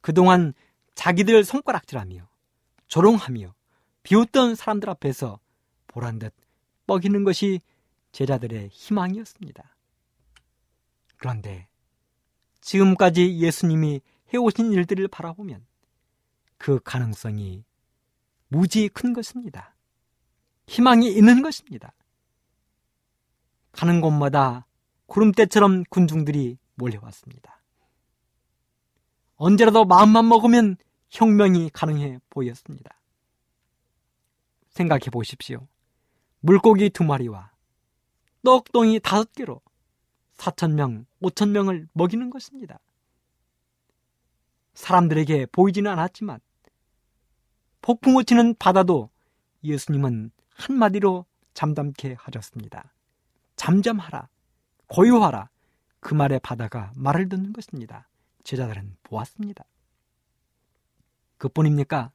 [0.00, 0.54] 그동안
[0.94, 2.28] 자기들 손가락질하며
[2.86, 3.54] 조롱하며
[4.02, 5.40] 비웃던 사람들 앞에서
[5.86, 6.34] 보란 듯
[6.86, 7.60] 뻐기는 것이
[8.12, 9.76] 제자들의 희망이었습니다.
[11.16, 11.68] 그런데
[12.60, 14.00] 지금까지 예수님이
[14.32, 15.66] 해오신 일들을 바라보면
[16.56, 17.64] 그 가능성이
[18.50, 19.74] 무지 큰 것입니다.
[20.66, 21.92] 희망이 있는 것입니다.
[23.72, 24.66] 가는 곳마다
[25.06, 27.60] 구름대처럼 군중들이 몰려왔습니다.
[29.36, 30.76] 언제라도 마음만 먹으면
[31.10, 33.00] 혁명이 가능해 보였습니다.
[34.70, 35.66] 생각해 보십시오.
[36.40, 37.52] 물고기 두 마리와
[38.44, 39.60] 떡동이 다섯 개로
[40.36, 42.80] 4천 명, 5천 명을 먹이는 것입니다.
[44.74, 46.40] 사람들에게 보이지는 않았지만
[47.82, 49.10] 폭풍우 치는 바다도
[49.64, 52.92] 예수님은 한마디로 잠잠케 하셨습니다.
[53.56, 54.28] 잠잠하라,
[54.86, 55.50] 고요하라.
[56.00, 58.08] 그 말에 바다가 말을 듣는 것입니다.
[58.44, 59.64] 제자들은 보았습니다.
[61.38, 62.10] 그뿐입니까?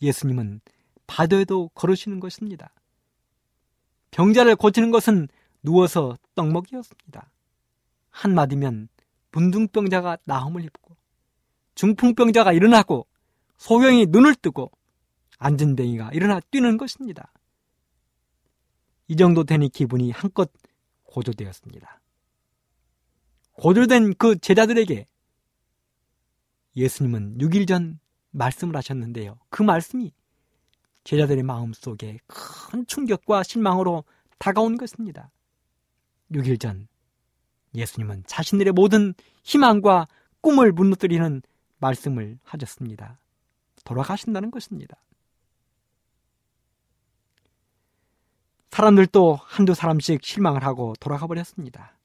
[0.00, 0.60] 예수님은
[1.06, 2.70] 바다에도 걸으시는 것입니다.
[4.10, 5.28] 병자를 고치는 것은
[5.62, 7.30] 누워서 떡먹이였습니다.
[8.10, 8.88] 한마디면
[9.32, 10.96] 문둥병자가 나음을 입고
[11.74, 13.06] 중풍병자가 일어나고
[13.58, 14.70] 소경이 눈을 뜨고
[15.38, 17.32] 안전뱅이가 일어나 뛰는 것입니다.
[19.08, 20.50] 이 정도 되니 기분이 한껏
[21.04, 22.00] 고조되었습니다.
[23.52, 25.06] 고조된 그 제자들에게
[26.76, 27.98] 예수님은 6일 전
[28.30, 29.38] 말씀을 하셨는데요.
[29.48, 30.12] 그 말씀이
[31.04, 34.04] 제자들의 마음 속에 큰 충격과 실망으로
[34.38, 35.30] 다가온 것입니다.
[36.30, 36.86] 6일 전
[37.74, 40.06] 예수님은 자신들의 모든 희망과
[40.40, 41.42] 꿈을 무너뜨리는
[41.78, 43.18] 말씀을 하셨습니다.
[43.84, 44.96] 돌아가신다는 것입니다.
[48.70, 51.98] 사람들도 한두 사람씩 실망을 하고 돌아가 버렸습니다.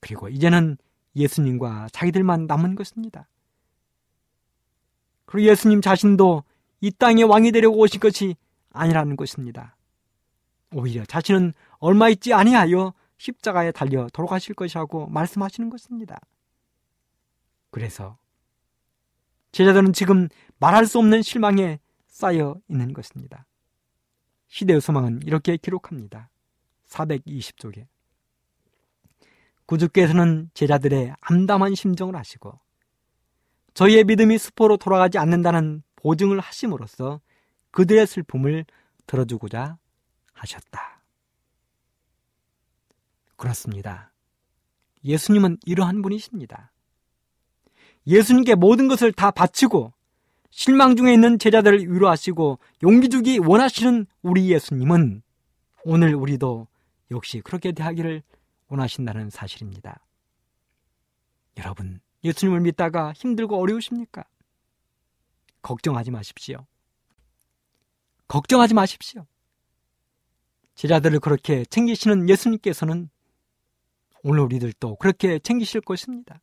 [0.00, 0.76] 그리고 이제는
[1.16, 3.28] 예수님과 자기들만 남은 것입니다.
[5.24, 6.44] 그리고 예수님 자신도
[6.80, 8.36] 이 땅에 왕이 되려고 오신 것이
[8.72, 9.76] 아니라는 것입니다.
[10.72, 16.20] 오히려 자신은 얼마 있지 아니하여 십자가에 달려 돌아가실 것이라고 말씀하시는 것입니다.
[17.70, 18.16] 그래서
[19.52, 20.28] 제자들은 지금
[20.58, 23.46] 말할 수 없는 실망에 쌓여 있는 것입니다.
[24.50, 26.28] 시대의 소망은 이렇게 기록합니다.
[26.88, 27.86] 420쪽에
[29.66, 32.58] 구주께서는 제자들의 암담한 심정을 아시고
[33.74, 37.20] 저희의 믿음이 수포로 돌아가지 않는다는 보증을 하심으로써
[37.70, 38.64] 그들의 슬픔을
[39.06, 39.78] 들어주고자
[40.32, 41.02] 하셨다.
[43.36, 44.12] 그렇습니다.
[45.04, 46.72] 예수님은 이러한 분이십니다.
[48.06, 49.92] 예수님께 모든 것을 다 바치고
[50.50, 55.22] 실망 중에 있는 제자들을 위로하시고 용기 주기 원하시는 우리 예수님은
[55.84, 56.66] 오늘 우리도
[57.10, 58.22] 역시 그렇게 대하기를
[58.68, 60.00] 원하신다는 사실입니다.
[61.58, 64.24] 여러분, 예수님을 믿다가 힘들고 어려우십니까?
[65.62, 66.66] 걱정하지 마십시오.
[68.28, 69.26] 걱정하지 마십시오.
[70.76, 73.10] 제자들을 그렇게 챙기시는 예수님께서는
[74.22, 76.40] 오늘 우리들도 그렇게 챙기실 것입니다.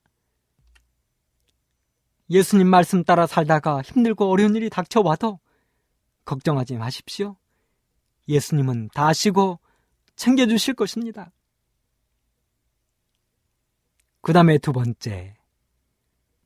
[2.30, 5.40] 예수님 말씀 따라 살다가 힘들고 어려운 일이 닥쳐와도
[6.26, 7.38] 걱정하지 마십시오.
[8.28, 9.60] 예수님은 다 아시고
[10.16, 11.32] 챙겨주실 것입니다.
[14.22, 15.36] 그 다음에 두 번째.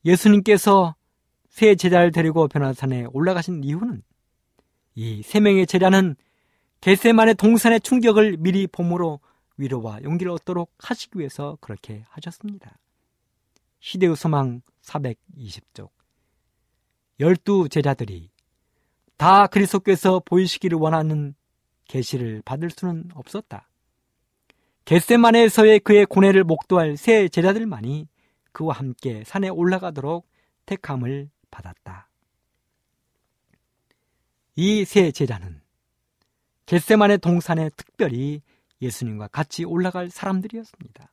[0.06, 0.96] 예수님께서
[1.50, 4.04] 세 제자를 데리고 변화산에 올라가신 이유는
[4.96, 6.16] 이 세 명의 제자는
[6.82, 9.20] 겟세만의 동산의 충격을 미리 봄으로
[9.58, 12.78] 위로와 용기를 얻도록 하시기 위해서 그렇게 하셨습니다.
[13.80, 15.90] 시대의 소망 420쪽
[17.20, 18.30] 열두 제자들이
[19.18, 21.36] 다 그리스도께서 보이시기를 원하는
[21.86, 23.68] 계시를 받을 수는 없었다.
[24.86, 28.08] 겟세만에서의 그의 고뇌를 목도할 세 제자들만이
[28.52, 30.28] 그와 함께 산에 올라가도록
[30.66, 32.10] 택함을 받았다.
[34.56, 35.62] 이 세 제자는
[36.66, 38.42] 겟세만의 동산에 특별히
[38.82, 41.12] 예수님과 같이 올라갈 사람들이었습니다.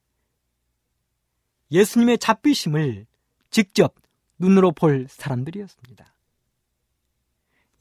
[1.70, 3.07] 예수님의 잡히심을
[3.50, 3.94] 직접
[4.38, 6.14] 눈으로 볼 사람들이었습니다.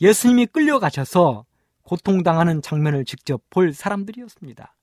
[0.01, 1.45] 예수님이 끌려가셔서
[1.83, 4.75] 고통당하는 장면을 직접 볼 사람들이었습니다.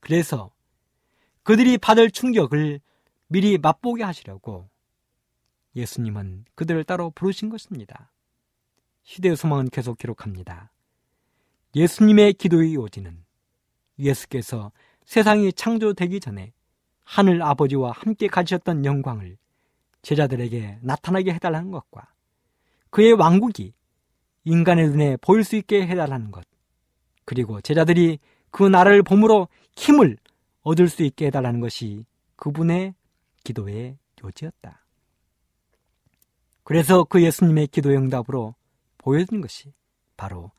[0.00, 0.50] 그래서
[1.42, 2.80] 그들이 받을 충격을
[3.28, 4.68] 미리 맛보게 하시려고
[5.74, 8.12] 예수님은 그들을 따로 부르신 것입니다.
[9.04, 10.70] 시대의 소망은 계속 기록합니다.
[11.74, 13.24] 예수님의 기도의 요지는
[13.98, 14.70] 예수께서
[15.04, 16.52] 세상이 창조되기 전에
[17.04, 19.36] 하늘 아버지와 함께 가지셨던 영광을
[20.02, 22.08] 제자들에게 나타나게 해달라는 것과
[22.90, 23.72] 그의 왕국이
[24.44, 26.44] 인간의 눈에 보일 수 있게 해달라는 것,
[27.24, 28.18] 그리고 제자들이
[28.50, 30.18] 그 나라를 봄으로 힘을
[30.62, 32.04] 얻을 수 있게 해달라는 것이
[32.36, 32.94] 그분의
[33.44, 34.84] 기도의 요지였다.
[36.64, 38.54] 그래서 그 예수님의 기도 응답으로
[38.98, 39.72] 보여준 것이
[40.16, 40.52] 바로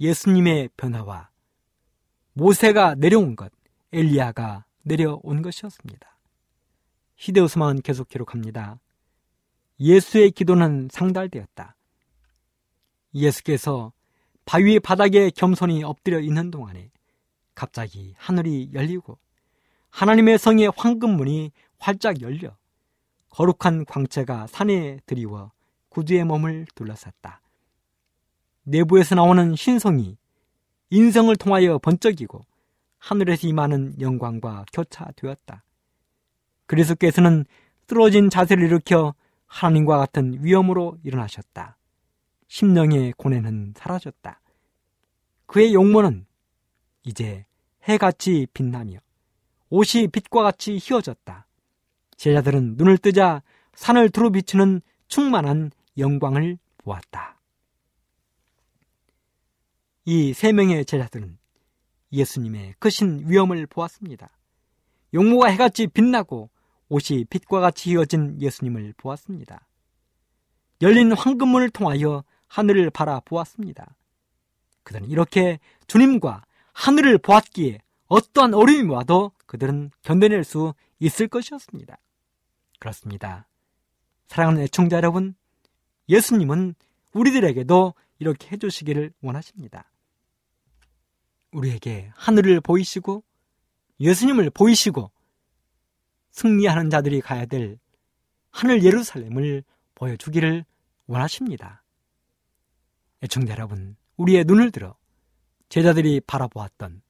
[0.00, 1.30] 예수님의 변화와
[2.32, 3.52] 모세가 내려온 것,
[3.92, 6.18] 엘리야가 내려온 것이었습니다.
[7.16, 8.80] 히데오스만 계속 기록합니다.
[9.80, 11.76] 예수의 기도는 상달되었다.
[13.14, 13.92] 예수께서
[14.44, 16.90] 바위 바닥에 겸손히 엎드려 있는 동안에
[17.54, 19.18] 갑자기 하늘이 열리고
[19.90, 22.56] 하나님의 성의 황금문이 활짝 열려
[23.30, 25.52] 거룩한 광채가 산에 드리워
[25.88, 27.40] 구두의 몸을 둘러쌌다.
[28.64, 30.16] 내부에서 나오는 신성이
[30.90, 32.44] 인성을 통하여 번쩍이고
[32.98, 35.62] 하늘에서 임하는 영광과 교차되었다.
[36.66, 37.44] 그리스께서는
[37.86, 39.14] 쓰러진 자세를 일으켜
[39.54, 41.78] 하나님과 같은 위엄으로 일어나셨다.
[42.48, 44.40] 심령의 고뇌는 사라졌다.
[45.46, 46.26] 그의 용모는
[47.04, 47.46] 이제
[47.88, 48.98] 해같이 빛나며
[49.70, 51.46] 옷이 빛과 같이 휘어졌다.
[52.16, 53.42] 제자들은 눈을 뜨자
[53.74, 57.38] 산을 두루 비추는 충만한 영광을 보았다.
[60.06, 61.38] 이 세 명의 제자들은
[62.12, 64.30] 예수님의 크신 위엄을 보았습니다.
[65.14, 66.50] 용모가 해같이 빛나고
[66.94, 69.66] 옷이 빛과 같이 휘어진 예수님을 보았습니다.
[70.80, 73.96] 열린 황금문을 통하여 하늘을 바라보았습니다.
[74.84, 81.98] 그들은 이렇게 주님과 하늘을 보았기에 어떠한 어려움이 와도 그들은 견뎌낼 수 있을 것이었습니다.
[82.78, 83.48] 그렇습니다.
[84.28, 85.34] 사랑하는 애청자 여러분,
[86.08, 86.74] 예수님은
[87.12, 89.90] 우리들에게도 이렇게 해주시기를 원하십니다.
[91.50, 93.24] 우리에게 하늘을 보이시고
[93.98, 95.10] 예수님을 보이시고
[96.34, 97.78] 승리하는 자들이 가야 될
[98.50, 99.62] 하늘 예루살렘을
[99.94, 100.64] 보여주기를
[101.06, 101.84] 원하십니다.
[103.22, 104.96] 애청자 여러분, 우리의 눈을 들어
[105.68, 107.02] 제자들이 바라보았던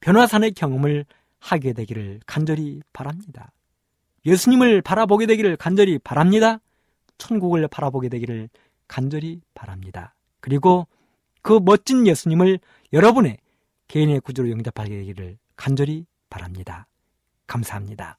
[0.00, 1.04] 변화산의 경험을
[1.38, 3.52] 하게 되기를 간절히 바랍니다.
[4.24, 6.58] 예수님을 바라보게 되기를 간절히 바랍니다.
[7.18, 8.48] 천국을 바라보게 되기를
[8.88, 10.14] 간절히 바랍니다.
[10.40, 10.86] 그리고
[11.42, 12.58] 그 멋진 예수님을
[12.92, 13.36] 여러분의
[13.88, 16.86] 개인의 구조로 영접하게 되기를 간절히 바랍니다.
[17.46, 18.18] 감사합니다.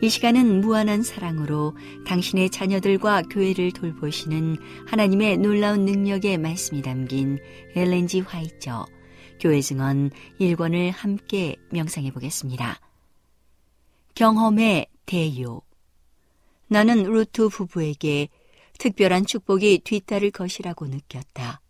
[0.00, 1.76] 이 시간은 무한한 사랑으로
[2.06, 7.38] 당신의 자녀들과 교회를 돌보시는 하나님의 놀라운 능력의 말씀이 담긴
[7.74, 8.86] 엘렌지 화이처
[9.40, 12.80] 교회 증언 1권을 함께 명상해 보겠습니다.
[14.14, 15.62] 경험의 대요
[16.68, 18.28] 나는 루트 부부에게
[18.78, 21.60] 특별한 축복이 뒤따를 것이라고 느꼈다.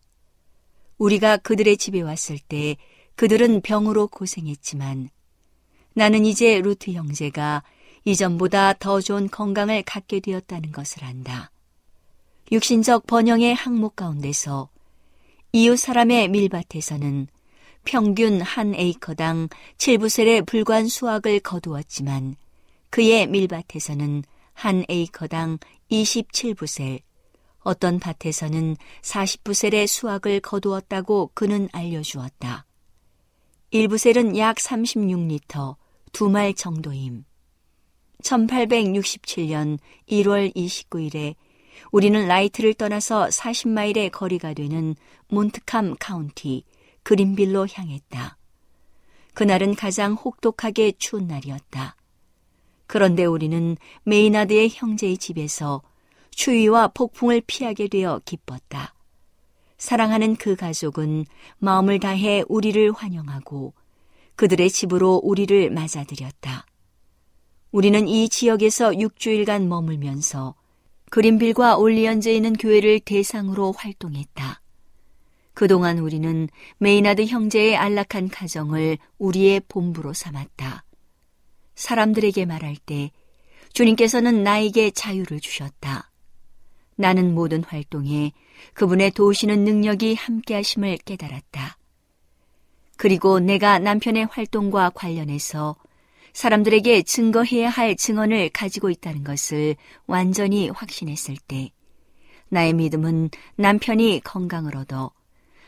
[0.98, 2.76] 우리가 그들의 집에 왔을 때
[3.14, 5.08] 그들은 병으로 고생했지만
[5.94, 7.62] 나는 이제 루트 형제가
[8.08, 11.50] 이전보다 더 좋은 건강을 갖게 되었다는 것을 안다.
[12.50, 14.70] 육신적 번영의 항목 가운데서
[15.52, 17.26] 이웃 사람의 밀밭에서는
[17.84, 22.36] 평균 한 에이커당 7부셀에 불과한 수확을 거두었지만
[22.88, 25.58] 그의 밀밭에서는 한 에이커당
[25.90, 27.02] 27부셀,
[27.60, 32.64] 어떤 밭에서는 40부셀의 수확을 거두었다고 그는 알려주었다.
[33.70, 35.76] 1부셀은 약 36리터,
[36.12, 37.27] 두 말 정도임.
[38.22, 41.34] 1867년 1월 29일에
[41.92, 44.94] 우리는 라이트를 떠나서 40마일의 거리가 되는
[45.28, 46.64] 몬트캄 카운티
[47.02, 48.36] 그린빌로 향했다.
[49.34, 51.96] 그날은 가장 혹독하게 추운 날이었다.
[52.86, 55.82] 그런데 우리는 메이나드의 형제의 집에서
[56.30, 58.94] 추위와 폭풍을 피하게 되어 기뻤다.
[59.76, 61.24] 사랑하는 그 가족은
[61.58, 63.74] 마음을 다해 우리를 환영하고
[64.34, 66.66] 그들의 집으로 우리를 맞아들였다.
[67.70, 70.54] 우리는 이 지역에서 6주일간 머물면서
[71.10, 74.62] 그린빌과 올리언즈에 있는 교회를 대상으로 활동했다.
[75.52, 76.48] 그동안 우리는
[76.78, 80.84] 메이나드 형제의 안락한 가정을 우리의 본부로 삼았다.
[81.74, 83.10] 사람들에게 말할 때
[83.72, 86.10] 주님께서는 나에게 자유를 주셨다.
[86.96, 88.32] 나는 모든 활동에
[88.74, 91.76] 그분의 도우시는 능력이 함께하심을 깨달았다.
[92.96, 95.76] 그리고 내가 남편의 활동과 관련해서
[96.38, 99.74] 사람들에게 증거해야 할 증언을 가지고 있다는 것을
[100.06, 101.72] 완전히 확신했을 때
[102.48, 105.10] 나의 믿음은 남편이 건강을 얻어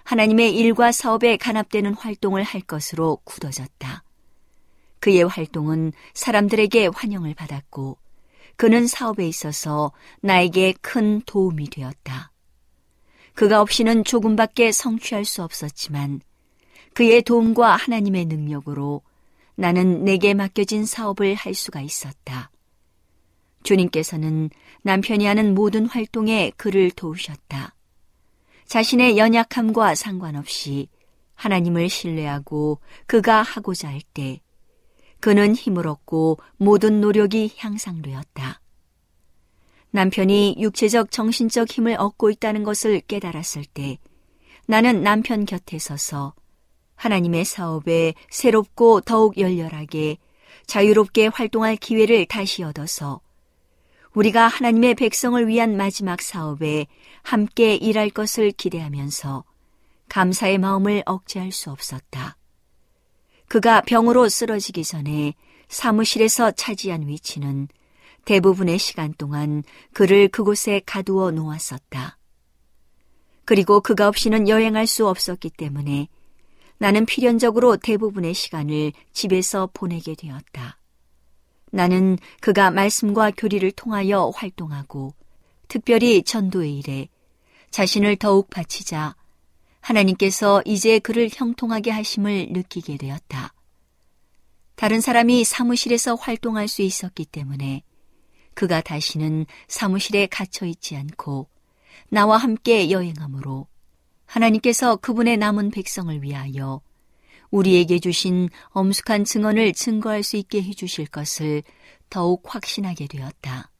[0.04, 4.04] 하나님의 일과 사업에 간합되는 활동을 할 것으로 굳어졌다.
[5.00, 7.98] 그의 활동은 사람들에게 환영을 받았고
[8.54, 9.90] 그는 사업에 있어서
[10.20, 12.30] 나에게 큰 도움이 되었다.
[13.34, 16.20] 그가 없이는 조금밖에 성취할 수 없었지만
[16.94, 19.02] 그의 도움과 하나님의 능력으로
[19.61, 22.50] 나는 내게 맡겨진 사업을 할 수가 있었다.
[23.62, 24.48] 주님께서는
[24.84, 27.74] 남편이 하는 모든 활동에 그를 도우셨다.
[28.64, 30.88] 자신의 연약함과 상관없이
[31.34, 34.40] 하나님을 신뢰하고 그가 하고자 할 때
[35.20, 38.62] 그는 힘을 얻고 모든 노력이 향상되었다.
[39.90, 43.98] 남편이 육체적 정신적 힘을 얻고 있다는 것을 깨달았을 때
[44.66, 46.32] 나는 남편 곁에 서서
[47.01, 50.18] 하나님의 사업에 새롭고 더욱 열렬하게
[50.66, 53.22] 자유롭게 활동할 기회를 다시 얻어서
[54.12, 56.86] 우리가 하나님의 백성을 위한 마지막 사업에
[57.22, 59.44] 함께 일할 것을 기대하면서
[60.11, 62.36] 감사의 마음을 억제할 수 없었다.
[63.48, 65.34] 그가 병으로 쓰러지기 전에
[65.68, 67.68] 사무실에서 차지한 위치는
[68.26, 69.62] 대부분의 시간 동안
[69.94, 72.18] 그를 그곳에 가두어 놓았었다.
[73.46, 76.09] 그리고 그가 없이는 여행할 수 없었기 때문에
[76.80, 80.78] 나는 필연적으로 대부분의 시간을 집에서 보내게 되었다.
[81.70, 85.12] 나는 그가 말씀과 교리를 통하여 활동하고
[85.68, 87.08] 특별히 전도의 일에
[87.70, 89.14] 자신을 더욱 바치자
[89.80, 93.52] 하나님께서 이제 그를 형통하게 하심을 느끼게 되었다.
[94.74, 97.82] 다른 사람이 사무실에서 활동할 수 있었기 때문에
[98.54, 101.46] 그가 다시는 사무실에 갇혀 있지 않고
[102.08, 103.66] 나와 함께 여행하므로
[104.30, 106.80] 하나님께서 그분의 남은 백성을 위하여
[107.50, 111.64] 우리에게 주신 엄숙한 증언을 증거할 수 있게 해주실 것을
[112.10, 113.72] 더욱 확신하게 되었다.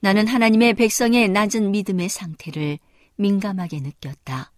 [0.00, 2.78] 나는 하나님의 백성의 낮은 믿음의 상태를
[3.16, 4.52] 민감하게 느꼈다.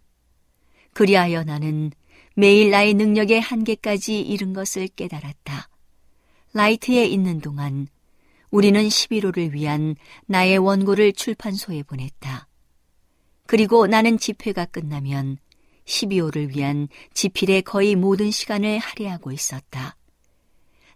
[0.92, 1.92] 그리하여 나는
[2.34, 5.68] 매일 나의 능력의 한계까지 이른 것을 깨달았다.
[6.52, 7.86] 라이트에 있는 동안
[8.50, 9.94] 우리는 11호를 위한
[10.26, 12.49] 나의 원고를 출판소에 보냈다.
[13.50, 15.36] 그리고 나는 집회가 끝나면
[15.84, 19.96] 12호를 위한 지필의 거의 모든 시간을 할애하고 있었다.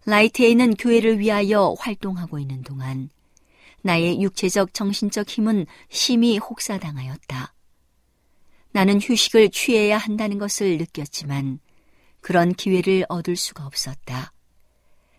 [0.06, 3.10] 라이트에 있는 교회를 위하여 활동하고 있는 동안
[3.82, 7.54] 나의 육체적 정신적 힘은 심히 혹사당하였다.
[8.70, 11.58] 나는 휴식을 취해야 한다는 것을 느꼈지만
[12.20, 14.32] 그런 기회를 얻을 수가 없었다.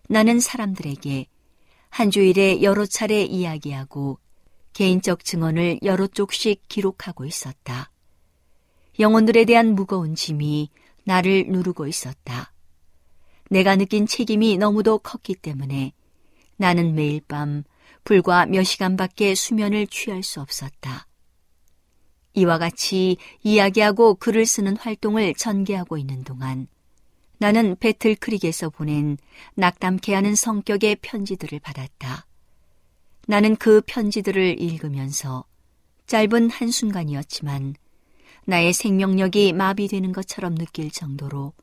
[0.07, 1.25] 나는 사람들에게
[1.89, 4.19] 한 주일에 여러 차례 이야기하고
[4.75, 7.91] 개인적 증언을 여러 쪽씩 기록하고 있었다.
[8.99, 10.69] 영혼들에 대한 무거운 짐이
[11.05, 12.51] 나를 누르고 있었다.
[13.49, 15.93] 내가 느낀 책임이 너무도 컸기 때문에
[16.57, 17.63] 나는 매일 밤
[18.03, 21.07] 불과 몇 시간밖에 수면을 취할 수 없었다.
[22.33, 26.67] 이와 같이 이야기하고 글을 쓰는 활동을 전개하고 있는 동안
[27.37, 29.17] 나는 배틀 크릭에서 보낸
[29.55, 32.25] 낙담케 하는 성격의 편지들을 받았다.
[33.27, 35.45] 나는 그 편지들을 읽으면서
[36.07, 37.75] 짧은 한순간이었지만
[38.45, 41.53] 나의 생명력이 마비되는 것처럼 느낄 정도로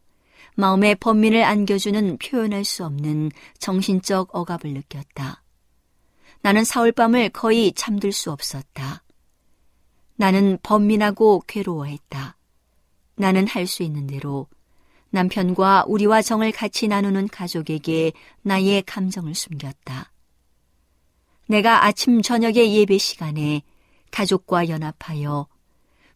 [0.56, 5.42] 마음의 번민을 안겨주는 표현할 수 없는 정신적 억압을 느꼈다.
[6.42, 9.02] 나는 사흘 밤을 거의 잠들 수 없었다.
[10.16, 12.36] 나는 번민하고 괴로워했다.
[13.16, 14.48] 나는 할 수 있는 대로
[15.10, 20.11] 남편과 우리와 정을 같이 나누는 가족에게 나의 감정을 숨겼다.
[21.52, 23.60] 내가 아침 저녁의 예배 시간에
[24.10, 25.46] 가족과 연합하여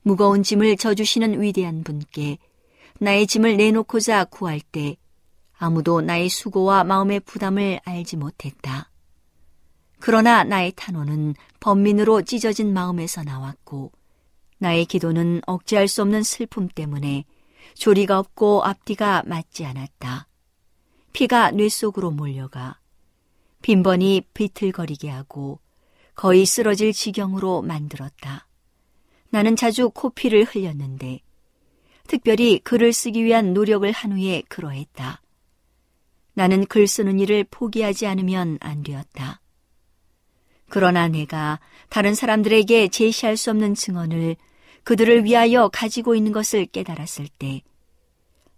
[0.01, 2.39] 무거운 짐을 져주시는 위대한 분께
[3.01, 4.97] 나의 짐을 내놓고자 구할 때
[5.59, 8.91] 아무도 나의 수고와 마음의 부담을 알지 못했다.
[9.99, 13.93] 그러나 나의 탄원은 번민으로 찢어진 마음에서 나왔고
[14.57, 17.27] 나의 기도는 억제할 수 없는 슬픔 때문에
[17.75, 20.29] 조리가 없고 앞뒤가 맞지 않았다.
[21.13, 22.79] 피가 뇌 속으로 몰려가
[23.63, 25.61] 빈번히 비틀거리게 하고
[26.15, 28.47] 거의 쓰러질 지경으로 만들었다.
[29.31, 31.21] 나는 자주 코피를 흘렸는데
[32.07, 35.21] 특별히 글을 쓰기 위한 노력을 한 후에 그러했다.
[36.35, 39.41] 나는 글 쓰는 일을 포기하지 않으면 안 되었다.
[40.69, 44.37] 그러나 내가 다른 사람들에게 제시할 수 없는 증언을
[44.85, 47.63] 그들을 위하여 가지고 있는 것을 깨달았을 때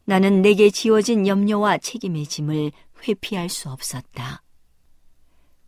[0.05, 2.72] 나는 내게 지워진 염려와 책임의 짐을
[3.07, 4.42] 회피할 수 없었다.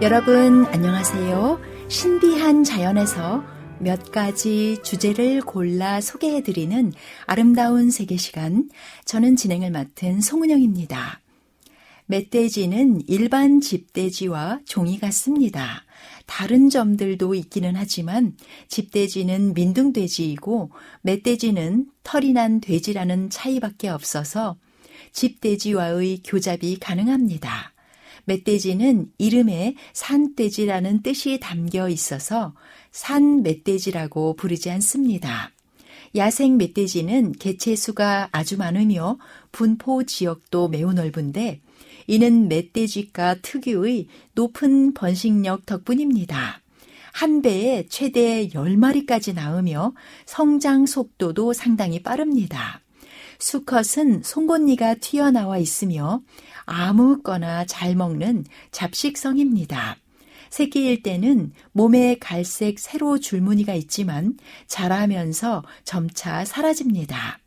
[0.00, 1.60] 여러분 안녕하세요.
[1.88, 3.42] 신비한 자연에서
[3.80, 6.92] 몇 가지 주제를 골라 소개해드리는
[7.26, 8.68] 아름다운 세계 시간.
[9.04, 11.20] 저는 진행을 맡은 송은영입니다.
[12.06, 15.84] 멧돼지는 일반 집돼지와 종이 같습니다.
[16.26, 18.36] 다른 점들도 있기는 하지만
[18.68, 20.70] 집돼지는 민둥돼지이고
[21.02, 24.58] 멧돼지는 털이 난 돼지라는 차이밖에 없어서
[25.10, 27.72] 집돼지와의 교잡이 가능합니다.
[28.28, 32.54] 멧돼지는 이름에 산돼지라는 뜻이 담겨 있어서
[32.92, 35.50] 산 멧돼지라고 부르지 않습니다.
[36.14, 39.18] 야생 멧돼지는 개체수가 아주 많으며
[39.50, 41.60] 분포 지역도 매우 넓은데
[42.06, 46.60] 이는 멧돼지과 특유의 높은 번식력 덕분입니다.
[47.12, 52.80] 한 배에 최대 10마리까지 낳으며 성장 속도도 상당히 빠릅니다.
[53.38, 56.22] 수컷은 송곳니가 튀어나와 있으며
[56.68, 59.96] 아무거나 잘 먹는 잡식성입니다.
[60.50, 67.38] 새끼일 때는 몸에 갈색 세로 줄무늬가 있지만 자라면서 점차 사라집니다.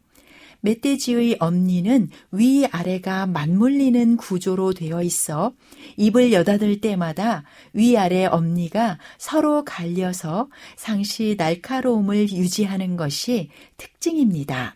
[0.61, 5.53] 멧돼지의 엄니는 위아래가 맞물리는 구조로 되어 있어
[5.97, 7.43] 입을 여닫을 때마다
[7.73, 14.75] 위아래 엄니가 서로 갈려서 상시 날카로움을 유지하는 것이 특징입니다.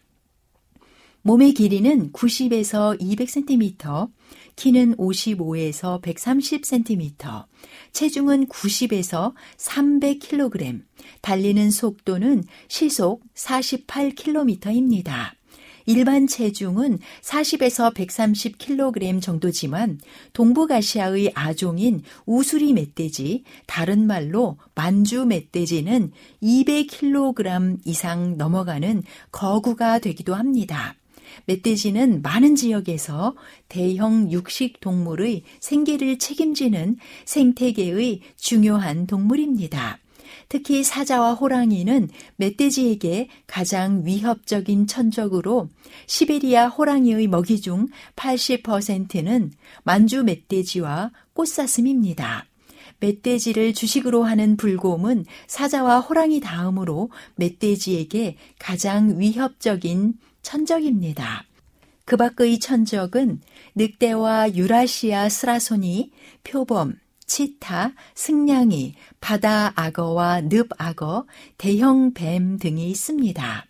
[1.27, 4.11] 몸의 길이는 90에서 200cm,
[4.55, 7.45] 키는 55에서 130cm,
[7.93, 10.83] 체중은 90에서 300kg,
[11.21, 15.31] 달리는 속도는 시속 48km입니다.
[15.87, 19.99] 일반 체중은 40에서 130kg 정도지만
[20.33, 26.11] 동북아시아의 아종인 우수리 멧돼지, 다른 말로 만주 멧돼지는
[26.43, 29.01] 200kg 이상 넘어가는
[29.31, 30.93] 거구가 되기도 합니다.
[31.45, 33.35] 멧돼지는 많은 지역에서
[33.69, 39.99] 대형 육식 동물의 생계를 책임지는 생태계의 중요한 동물입니다.
[40.49, 45.69] 특히 사자와 호랑이는 멧돼지에게 가장 위협적인 천적으로
[46.07, 49.51] 시베리아 호랑이의 먹이 중 80%는
[49.83, 52.45] 만주 멧돼지와 꽃사슴입니다.
[52.99, 60.13] 멧돼지를 주식으로 하는 불곰은 사자와 호랑이 다음으로 멧돼지에게 가장 위협적인
[60.45, 61.43] 천적입니다.
[62.05, 63.41] 그 밖의 천적은
[63.73, 66.11] 늑대와 유라시아 스라소니,
[66.43, 66.93] 표범,
[67.25, 71.25] 치타, 승냥이, 바다 악어와 늪 악어,
[71.57, 73.65] 대형 뱀 등이 있습니다.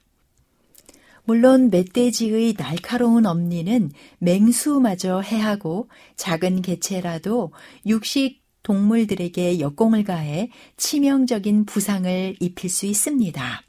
[1.23, 7.53] 물론 멧돼지의 날카로운 엄니는 맹수마저 해하고 작은 개체라도
[7.85, 13.63] 육식 동물들에게 역공을 가해 치명적인 부상을 입힐 수 있습니다.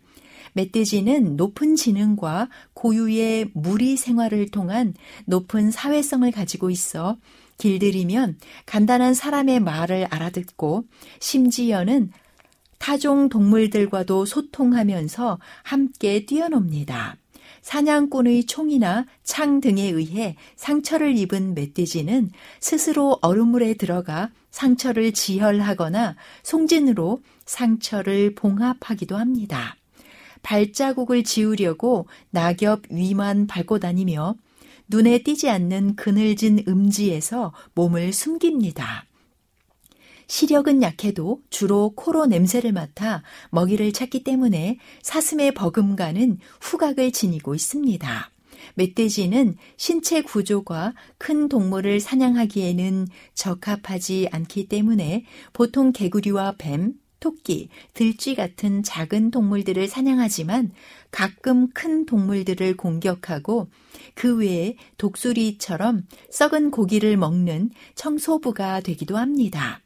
[0.57, 4.95] 멧돼지는 높은 지능과 고유의 무리 생활을 통한
[5.27, 7.19] 높은 사회성을 가지고 있어
[7.59, 10.85] 길들이면 간단한 사람의 말을 알아듣고
[11.21, 12.11] 심지어는
[12.79, 17.17] 타종 동물들과도 소통하면서 함께 뛰어놉니다.
[17.63, 22.31] 사냥꾼의 총이나 창 등에 의해 상처를 입은 멧돼지는
[22.61, 29.77] 스스로 얼음물에 들어가 상처를 지혈하거나 송진으로 상처를 봉합하기도 합니다.
[30.47, 34.37] 발자국을 지우려고 낙엽 위만 밟고 다니며
[34.87, 39.07] 눈에 띄지 않는 그늘진 음지에서 몸을 숨깁니다.
[40.29, 48.31] 시력은 약해도 주로 코로 냄새를 맡아 먹이를 찾기 때문에 사슴의 버금가는 후각을 지니고 있습니다.
[48.75, 58.83] 멧돼지는 신체 구조가 큰 동물을 사냥하기에는 적합하지 않기 때문에 보통 개구리와 뱀, 토끼, 들쥐 같은
[58.83, 60.73] 작은 동물들을 사냥하지만
[61.11, 63.69] 가끔 큰 동물들을 공격하고
[64.15, 69.81] 그 외에 독수리처럼 썩은 고기를 먹는 청소부가 되기도 합니다.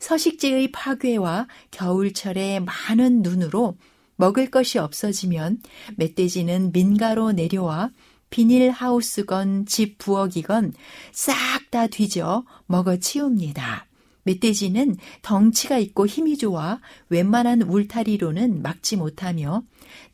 [0.00, 3.76] 서식지의 파괴와 겨울철의 많은 눈으로
[4.16, 5.60] 먹을 것이 없어지면
[5.96, 7.90] 멧돼지는 민가로 내려와
[8.30, 10.72] 비닐 하우스건 집 부엌이건
[11.12, 13.88] 싹 다 뒤져 먹어 치웁니다.
[14.24, 19.62] 멧돼지는 덩치가 있고 힘이 좋아 웬만한 울타리로는 막지 못하며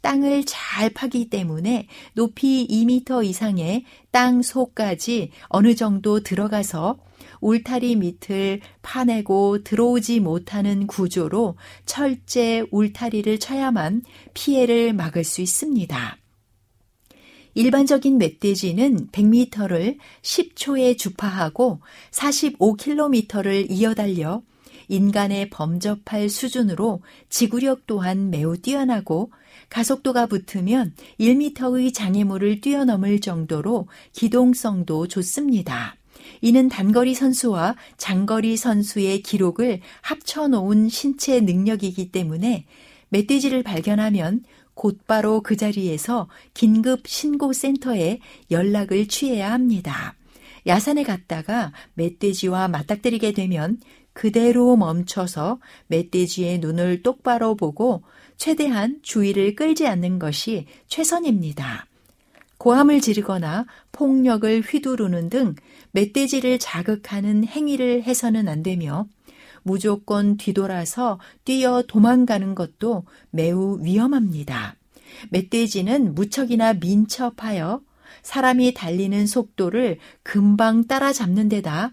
[0.03, 6.99] 땅을 잘 파기 때문에 높이 2미터 이상의 땅 속까지 어느 정도 들어가서
[7.41, 11.57] 울타리 밑을 파내고 들어오지 못하는 구조로
[11.87, 14.03] 철제 울타리를 쳐야만
[14.35, 16.20] 피해를 막을 수 있습니다.
[17.55, 21.81] 일반적인 멧돼지는 100m를 10초에 주파하고
[22.13, 24.43] 45km를 이어달려
[24.89, 29.31] 인간에 범접할 수준으로 지구력 또한 매우 뛰어나고
[29.69, 35.97] 가속도가 붙으면 1m의 장애물을 뛰어넘을 정도로 기동성도 좋습니다.
[36.41, 42.67] 이는 단거리 선수와 장거리 선수의 기록을 합쳐놓은 신체 능력이기 때문에
[43.11, 44.43] 멧돼지를 발견하면
[44.81, 48.19] 곧바로 그 자리에서 긴급 신고센터에
[48.51, 50.15] 연락을 취해야 합니다.
[50.67, 53.79] 야산에 갔다가 멧돼지와 맞닥뜨리게 되면
[54.15, 55.59] 그대로 멈춰서
[55.89, 58.05] 멧돼지의 눈을 똑바로 보고
[58.39, 61.85] 최대한 주의를 끌지 않는 것이 최선입니다.
[62.57, 65.57] 고함을 지르거나 폭력을 휘두르는 등
[65.93, 69.07] 멧돼지를 자극하는 행위를 해서는 안 되며
[69.63, 74.77] 무조건 뒤돌아서 뛰어 도망가는 것도 매우 위험합니다.
[75.31, 77.83] 멧돼지는 무척이나 민첩하여
[78.23, 81.93] 사람이 달리는 속도를 금방 따라잡는 데다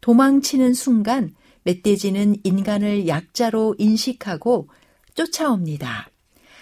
[0.00, 4.68] 도망치는 순간 멧돼지는 인간을 약자로 인식하고
[5.14, 6.08] 쫓아옵니다.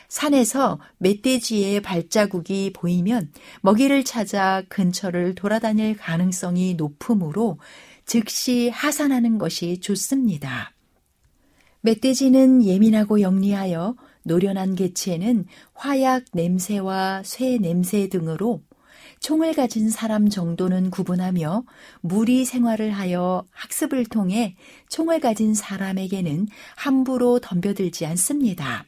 [0.09, 7.59] 산에서 멧돼지의 발자국이 보이면 먹이를 찾아 근처를 돌아다닐 가능성이 높으므로
[8.07, 10.73] 즉시 하산하는 것이 좋습니다.
[11.81, 15.45] 멧돼지는 예민하고 영리하여 노련한 개체는
[15.75, 18.63] 화약 냄새와 쇠 냄새 등으로
[19.21, 21.65] 총을 가진 사람 정도는 구분하며
[22.01, 24.57] 무리 생활을 하여 학습을 통해
[24.89, 28.85] 총을 가진 사람에게는 함부로 덤벼들지 않습니다.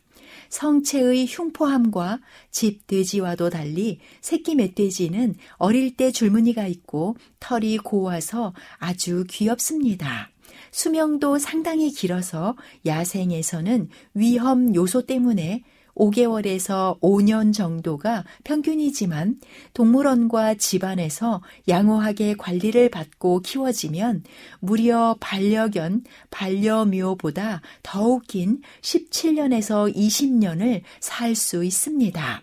[0.48, 2.20] 성체의 흉포함과
[2.50, 10.30] 집 돼지와도 달리 새끼 멧돼지는 어릴 때 줄무늬가 있고 털이 고와서 아주 귀엽습니다.
[10.70, 15.62] 수명도 상당히 길어서 야생에서는 위험 요소 때문에
[15.98, 19.40] 5개월에서 5년 정도가 평균이지만
[19.74, 24.24] 동물원과 집안에서 양호하게 관리를 받고 키워지면
[24.60, 32.42] 무려 반려견, 반려묘보다 더욱 긴 17년에서 20년을 살 수 있습니다.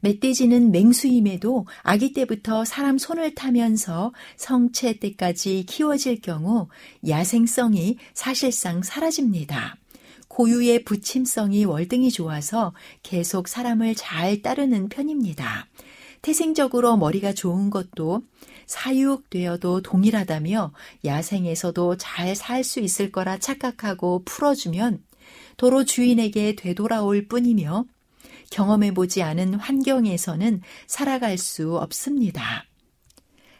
[0.00, 6.68] 멧돼지는 맹수임에도 아기 때부터 사람 손을 타면서 성체 때까지 키워질 경우
[7.06, 9.76] 야생성이 사실상 사라집니다.
[10.28, 12.72] 고유의 부침성이 월등히 좋아서
[13.02, 15.66] 계속 사람을 잘 따르는 편입니다.
[16.22, 18.22] 태생적으로 머리가 좋은 것도
[18.66, 20.72] 사육되어도 동일하다며
[21.04, 25.02] 야생에서도 잘 살 수 있을 거라 착각하고 풀어주면
[25.56, 27.84] 도로 주인에게 되돌아올 뿐이며
[28.50, 32.67] 경험해보지 않은 환경에서는 살아갈 수 없습니다.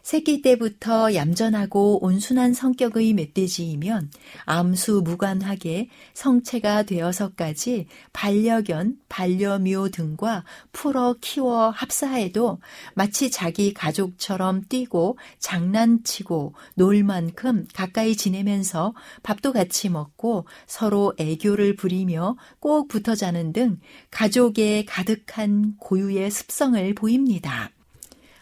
[0.08, 4.10] 새끼 때부터 얌전하고 온순한 성격의 멧돼지이면
[4.46, 12.58] 암수 무관하게 성체가 되어서까지 반려견, 반려묘 등과 풀어 키워 합사해도
[12.94, 22.38] 마치 자기 가족처럼 뛰고 장난치고 놀 만큼 가까이 지내면서 밥도 같이 먹고 서로 애교를 부리며
[22.60, 23.78] 꼭 붙어 자는 등
[24.10, 27.72] 가족의 가득한 고유의 습성을 보입니다.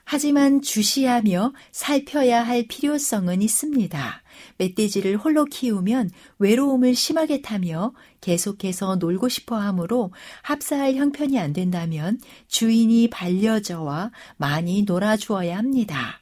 [0.09, 4.22] 하지만 주시하며 살펴야 할 필요성은 있습니다.
[4.59, 13.11] 멧돼지를 홀로 키우면 외로움을 심하게 타며 계속해서 놀고 싶어 하므로 합사할 형편이 안 된다면 주인이
[13.11, 16.20] 반려저와 많이 놀아주어야 합니다.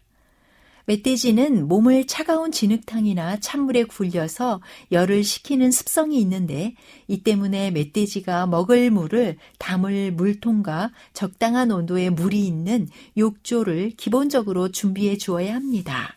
[0.86, 4.60] 멧돼지는 몸을 차가운 진흙탕이나 찬물에 굴려서
[4.92, 6.74] 열을 식히는 습성이 있는데
[7.08, 15.54] 이 때문에 멧돼지가 먹을 물을 담을 물통과 적당한 온도의 물이 있는 욕조를 기본적으로 준비해 주어야
[15.54, 16.16] 합니다.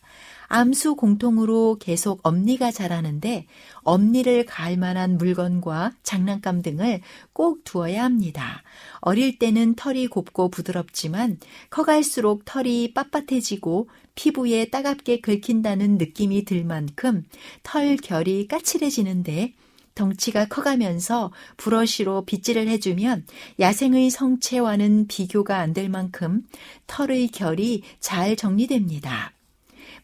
[0.49, 3.47] 암수 공통으로 계속 엄니가 자라는데
[3.83, 7.01] 엄니를 가할 만한 물건과 장난감 등을
[7.33, 8.63] 꼭 두어야 합니다.
[9.01, 11.37] 어릴 때는 털이 곱고 부드럽지만
[11.69, 13.87] 커갈수록 털이 빳빳해지고
[14.17, 17.23] 피부에 따갑게 긁힌다는 느낌이 들 만큼
[17.63, 19.53] 털 결이 까칠해지는데
[19.95, 23.25] 덩치가 커가면서 브러쉬로 빗질을 해주면
[23.59, 26.43] 야생의 성체와는 비교가 안 될 만큼
[26.87, 29.36] 털의 결이 잘 정리됩니다.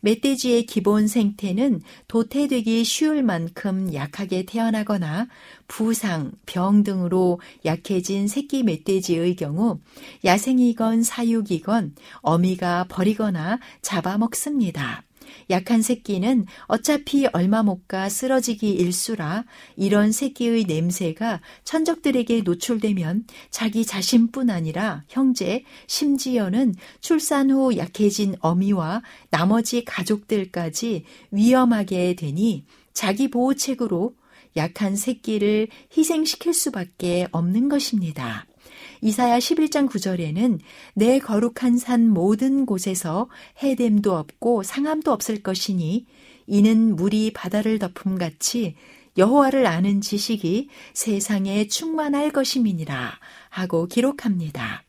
[0.04, 5.28] 멧돼지의 기본 생태는 도태되기 쉬울 만큼 약하게 태어나거나
[5.68, 9.80] 부상, 병 등으로 약해진 새끼 멧돼지의 경우
[10.26, 15.04] 야생이건 사육이건 어미가 버리거나 잡아먹습니다.
[15.50, 24.50] 약한 새끼는 어차피 얼마 못 가 쓰러지기 일수라 이런 새끼의 냄새가 천적들에게 노출되면 자기 자신뿐
[24.50, 34.16] 아니라 형제, 심지어는 출산 후 약해진 어미와 나머지 가족들까지 위험하게 되니 자기 보호책으로
[34.56, 38.46] 약한 새끼를 희생시킬 수밖에 없는 것입니다.
[39.04, 40.60] 이사야 11장 9절에는
[40.94, 43.28] 내 거룩한 산 모든 곳에서
[43.62, 46.06] 해됨도 없고 상함도 없을 것이니
[46.48, 48.78] 이는 물이 바다를 덮음 같이
[49.18, 54.86] 여호와를 아는 지식이 세상에 충만할 것임이니라 하고 기록합니다.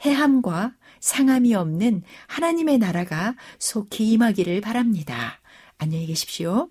[0.00, 5.38] 해함과 상함이 없는 하나님의 나라가 속히 임하기를 바랍니다.
[5.76, 6.70] 안녕히 계십시오.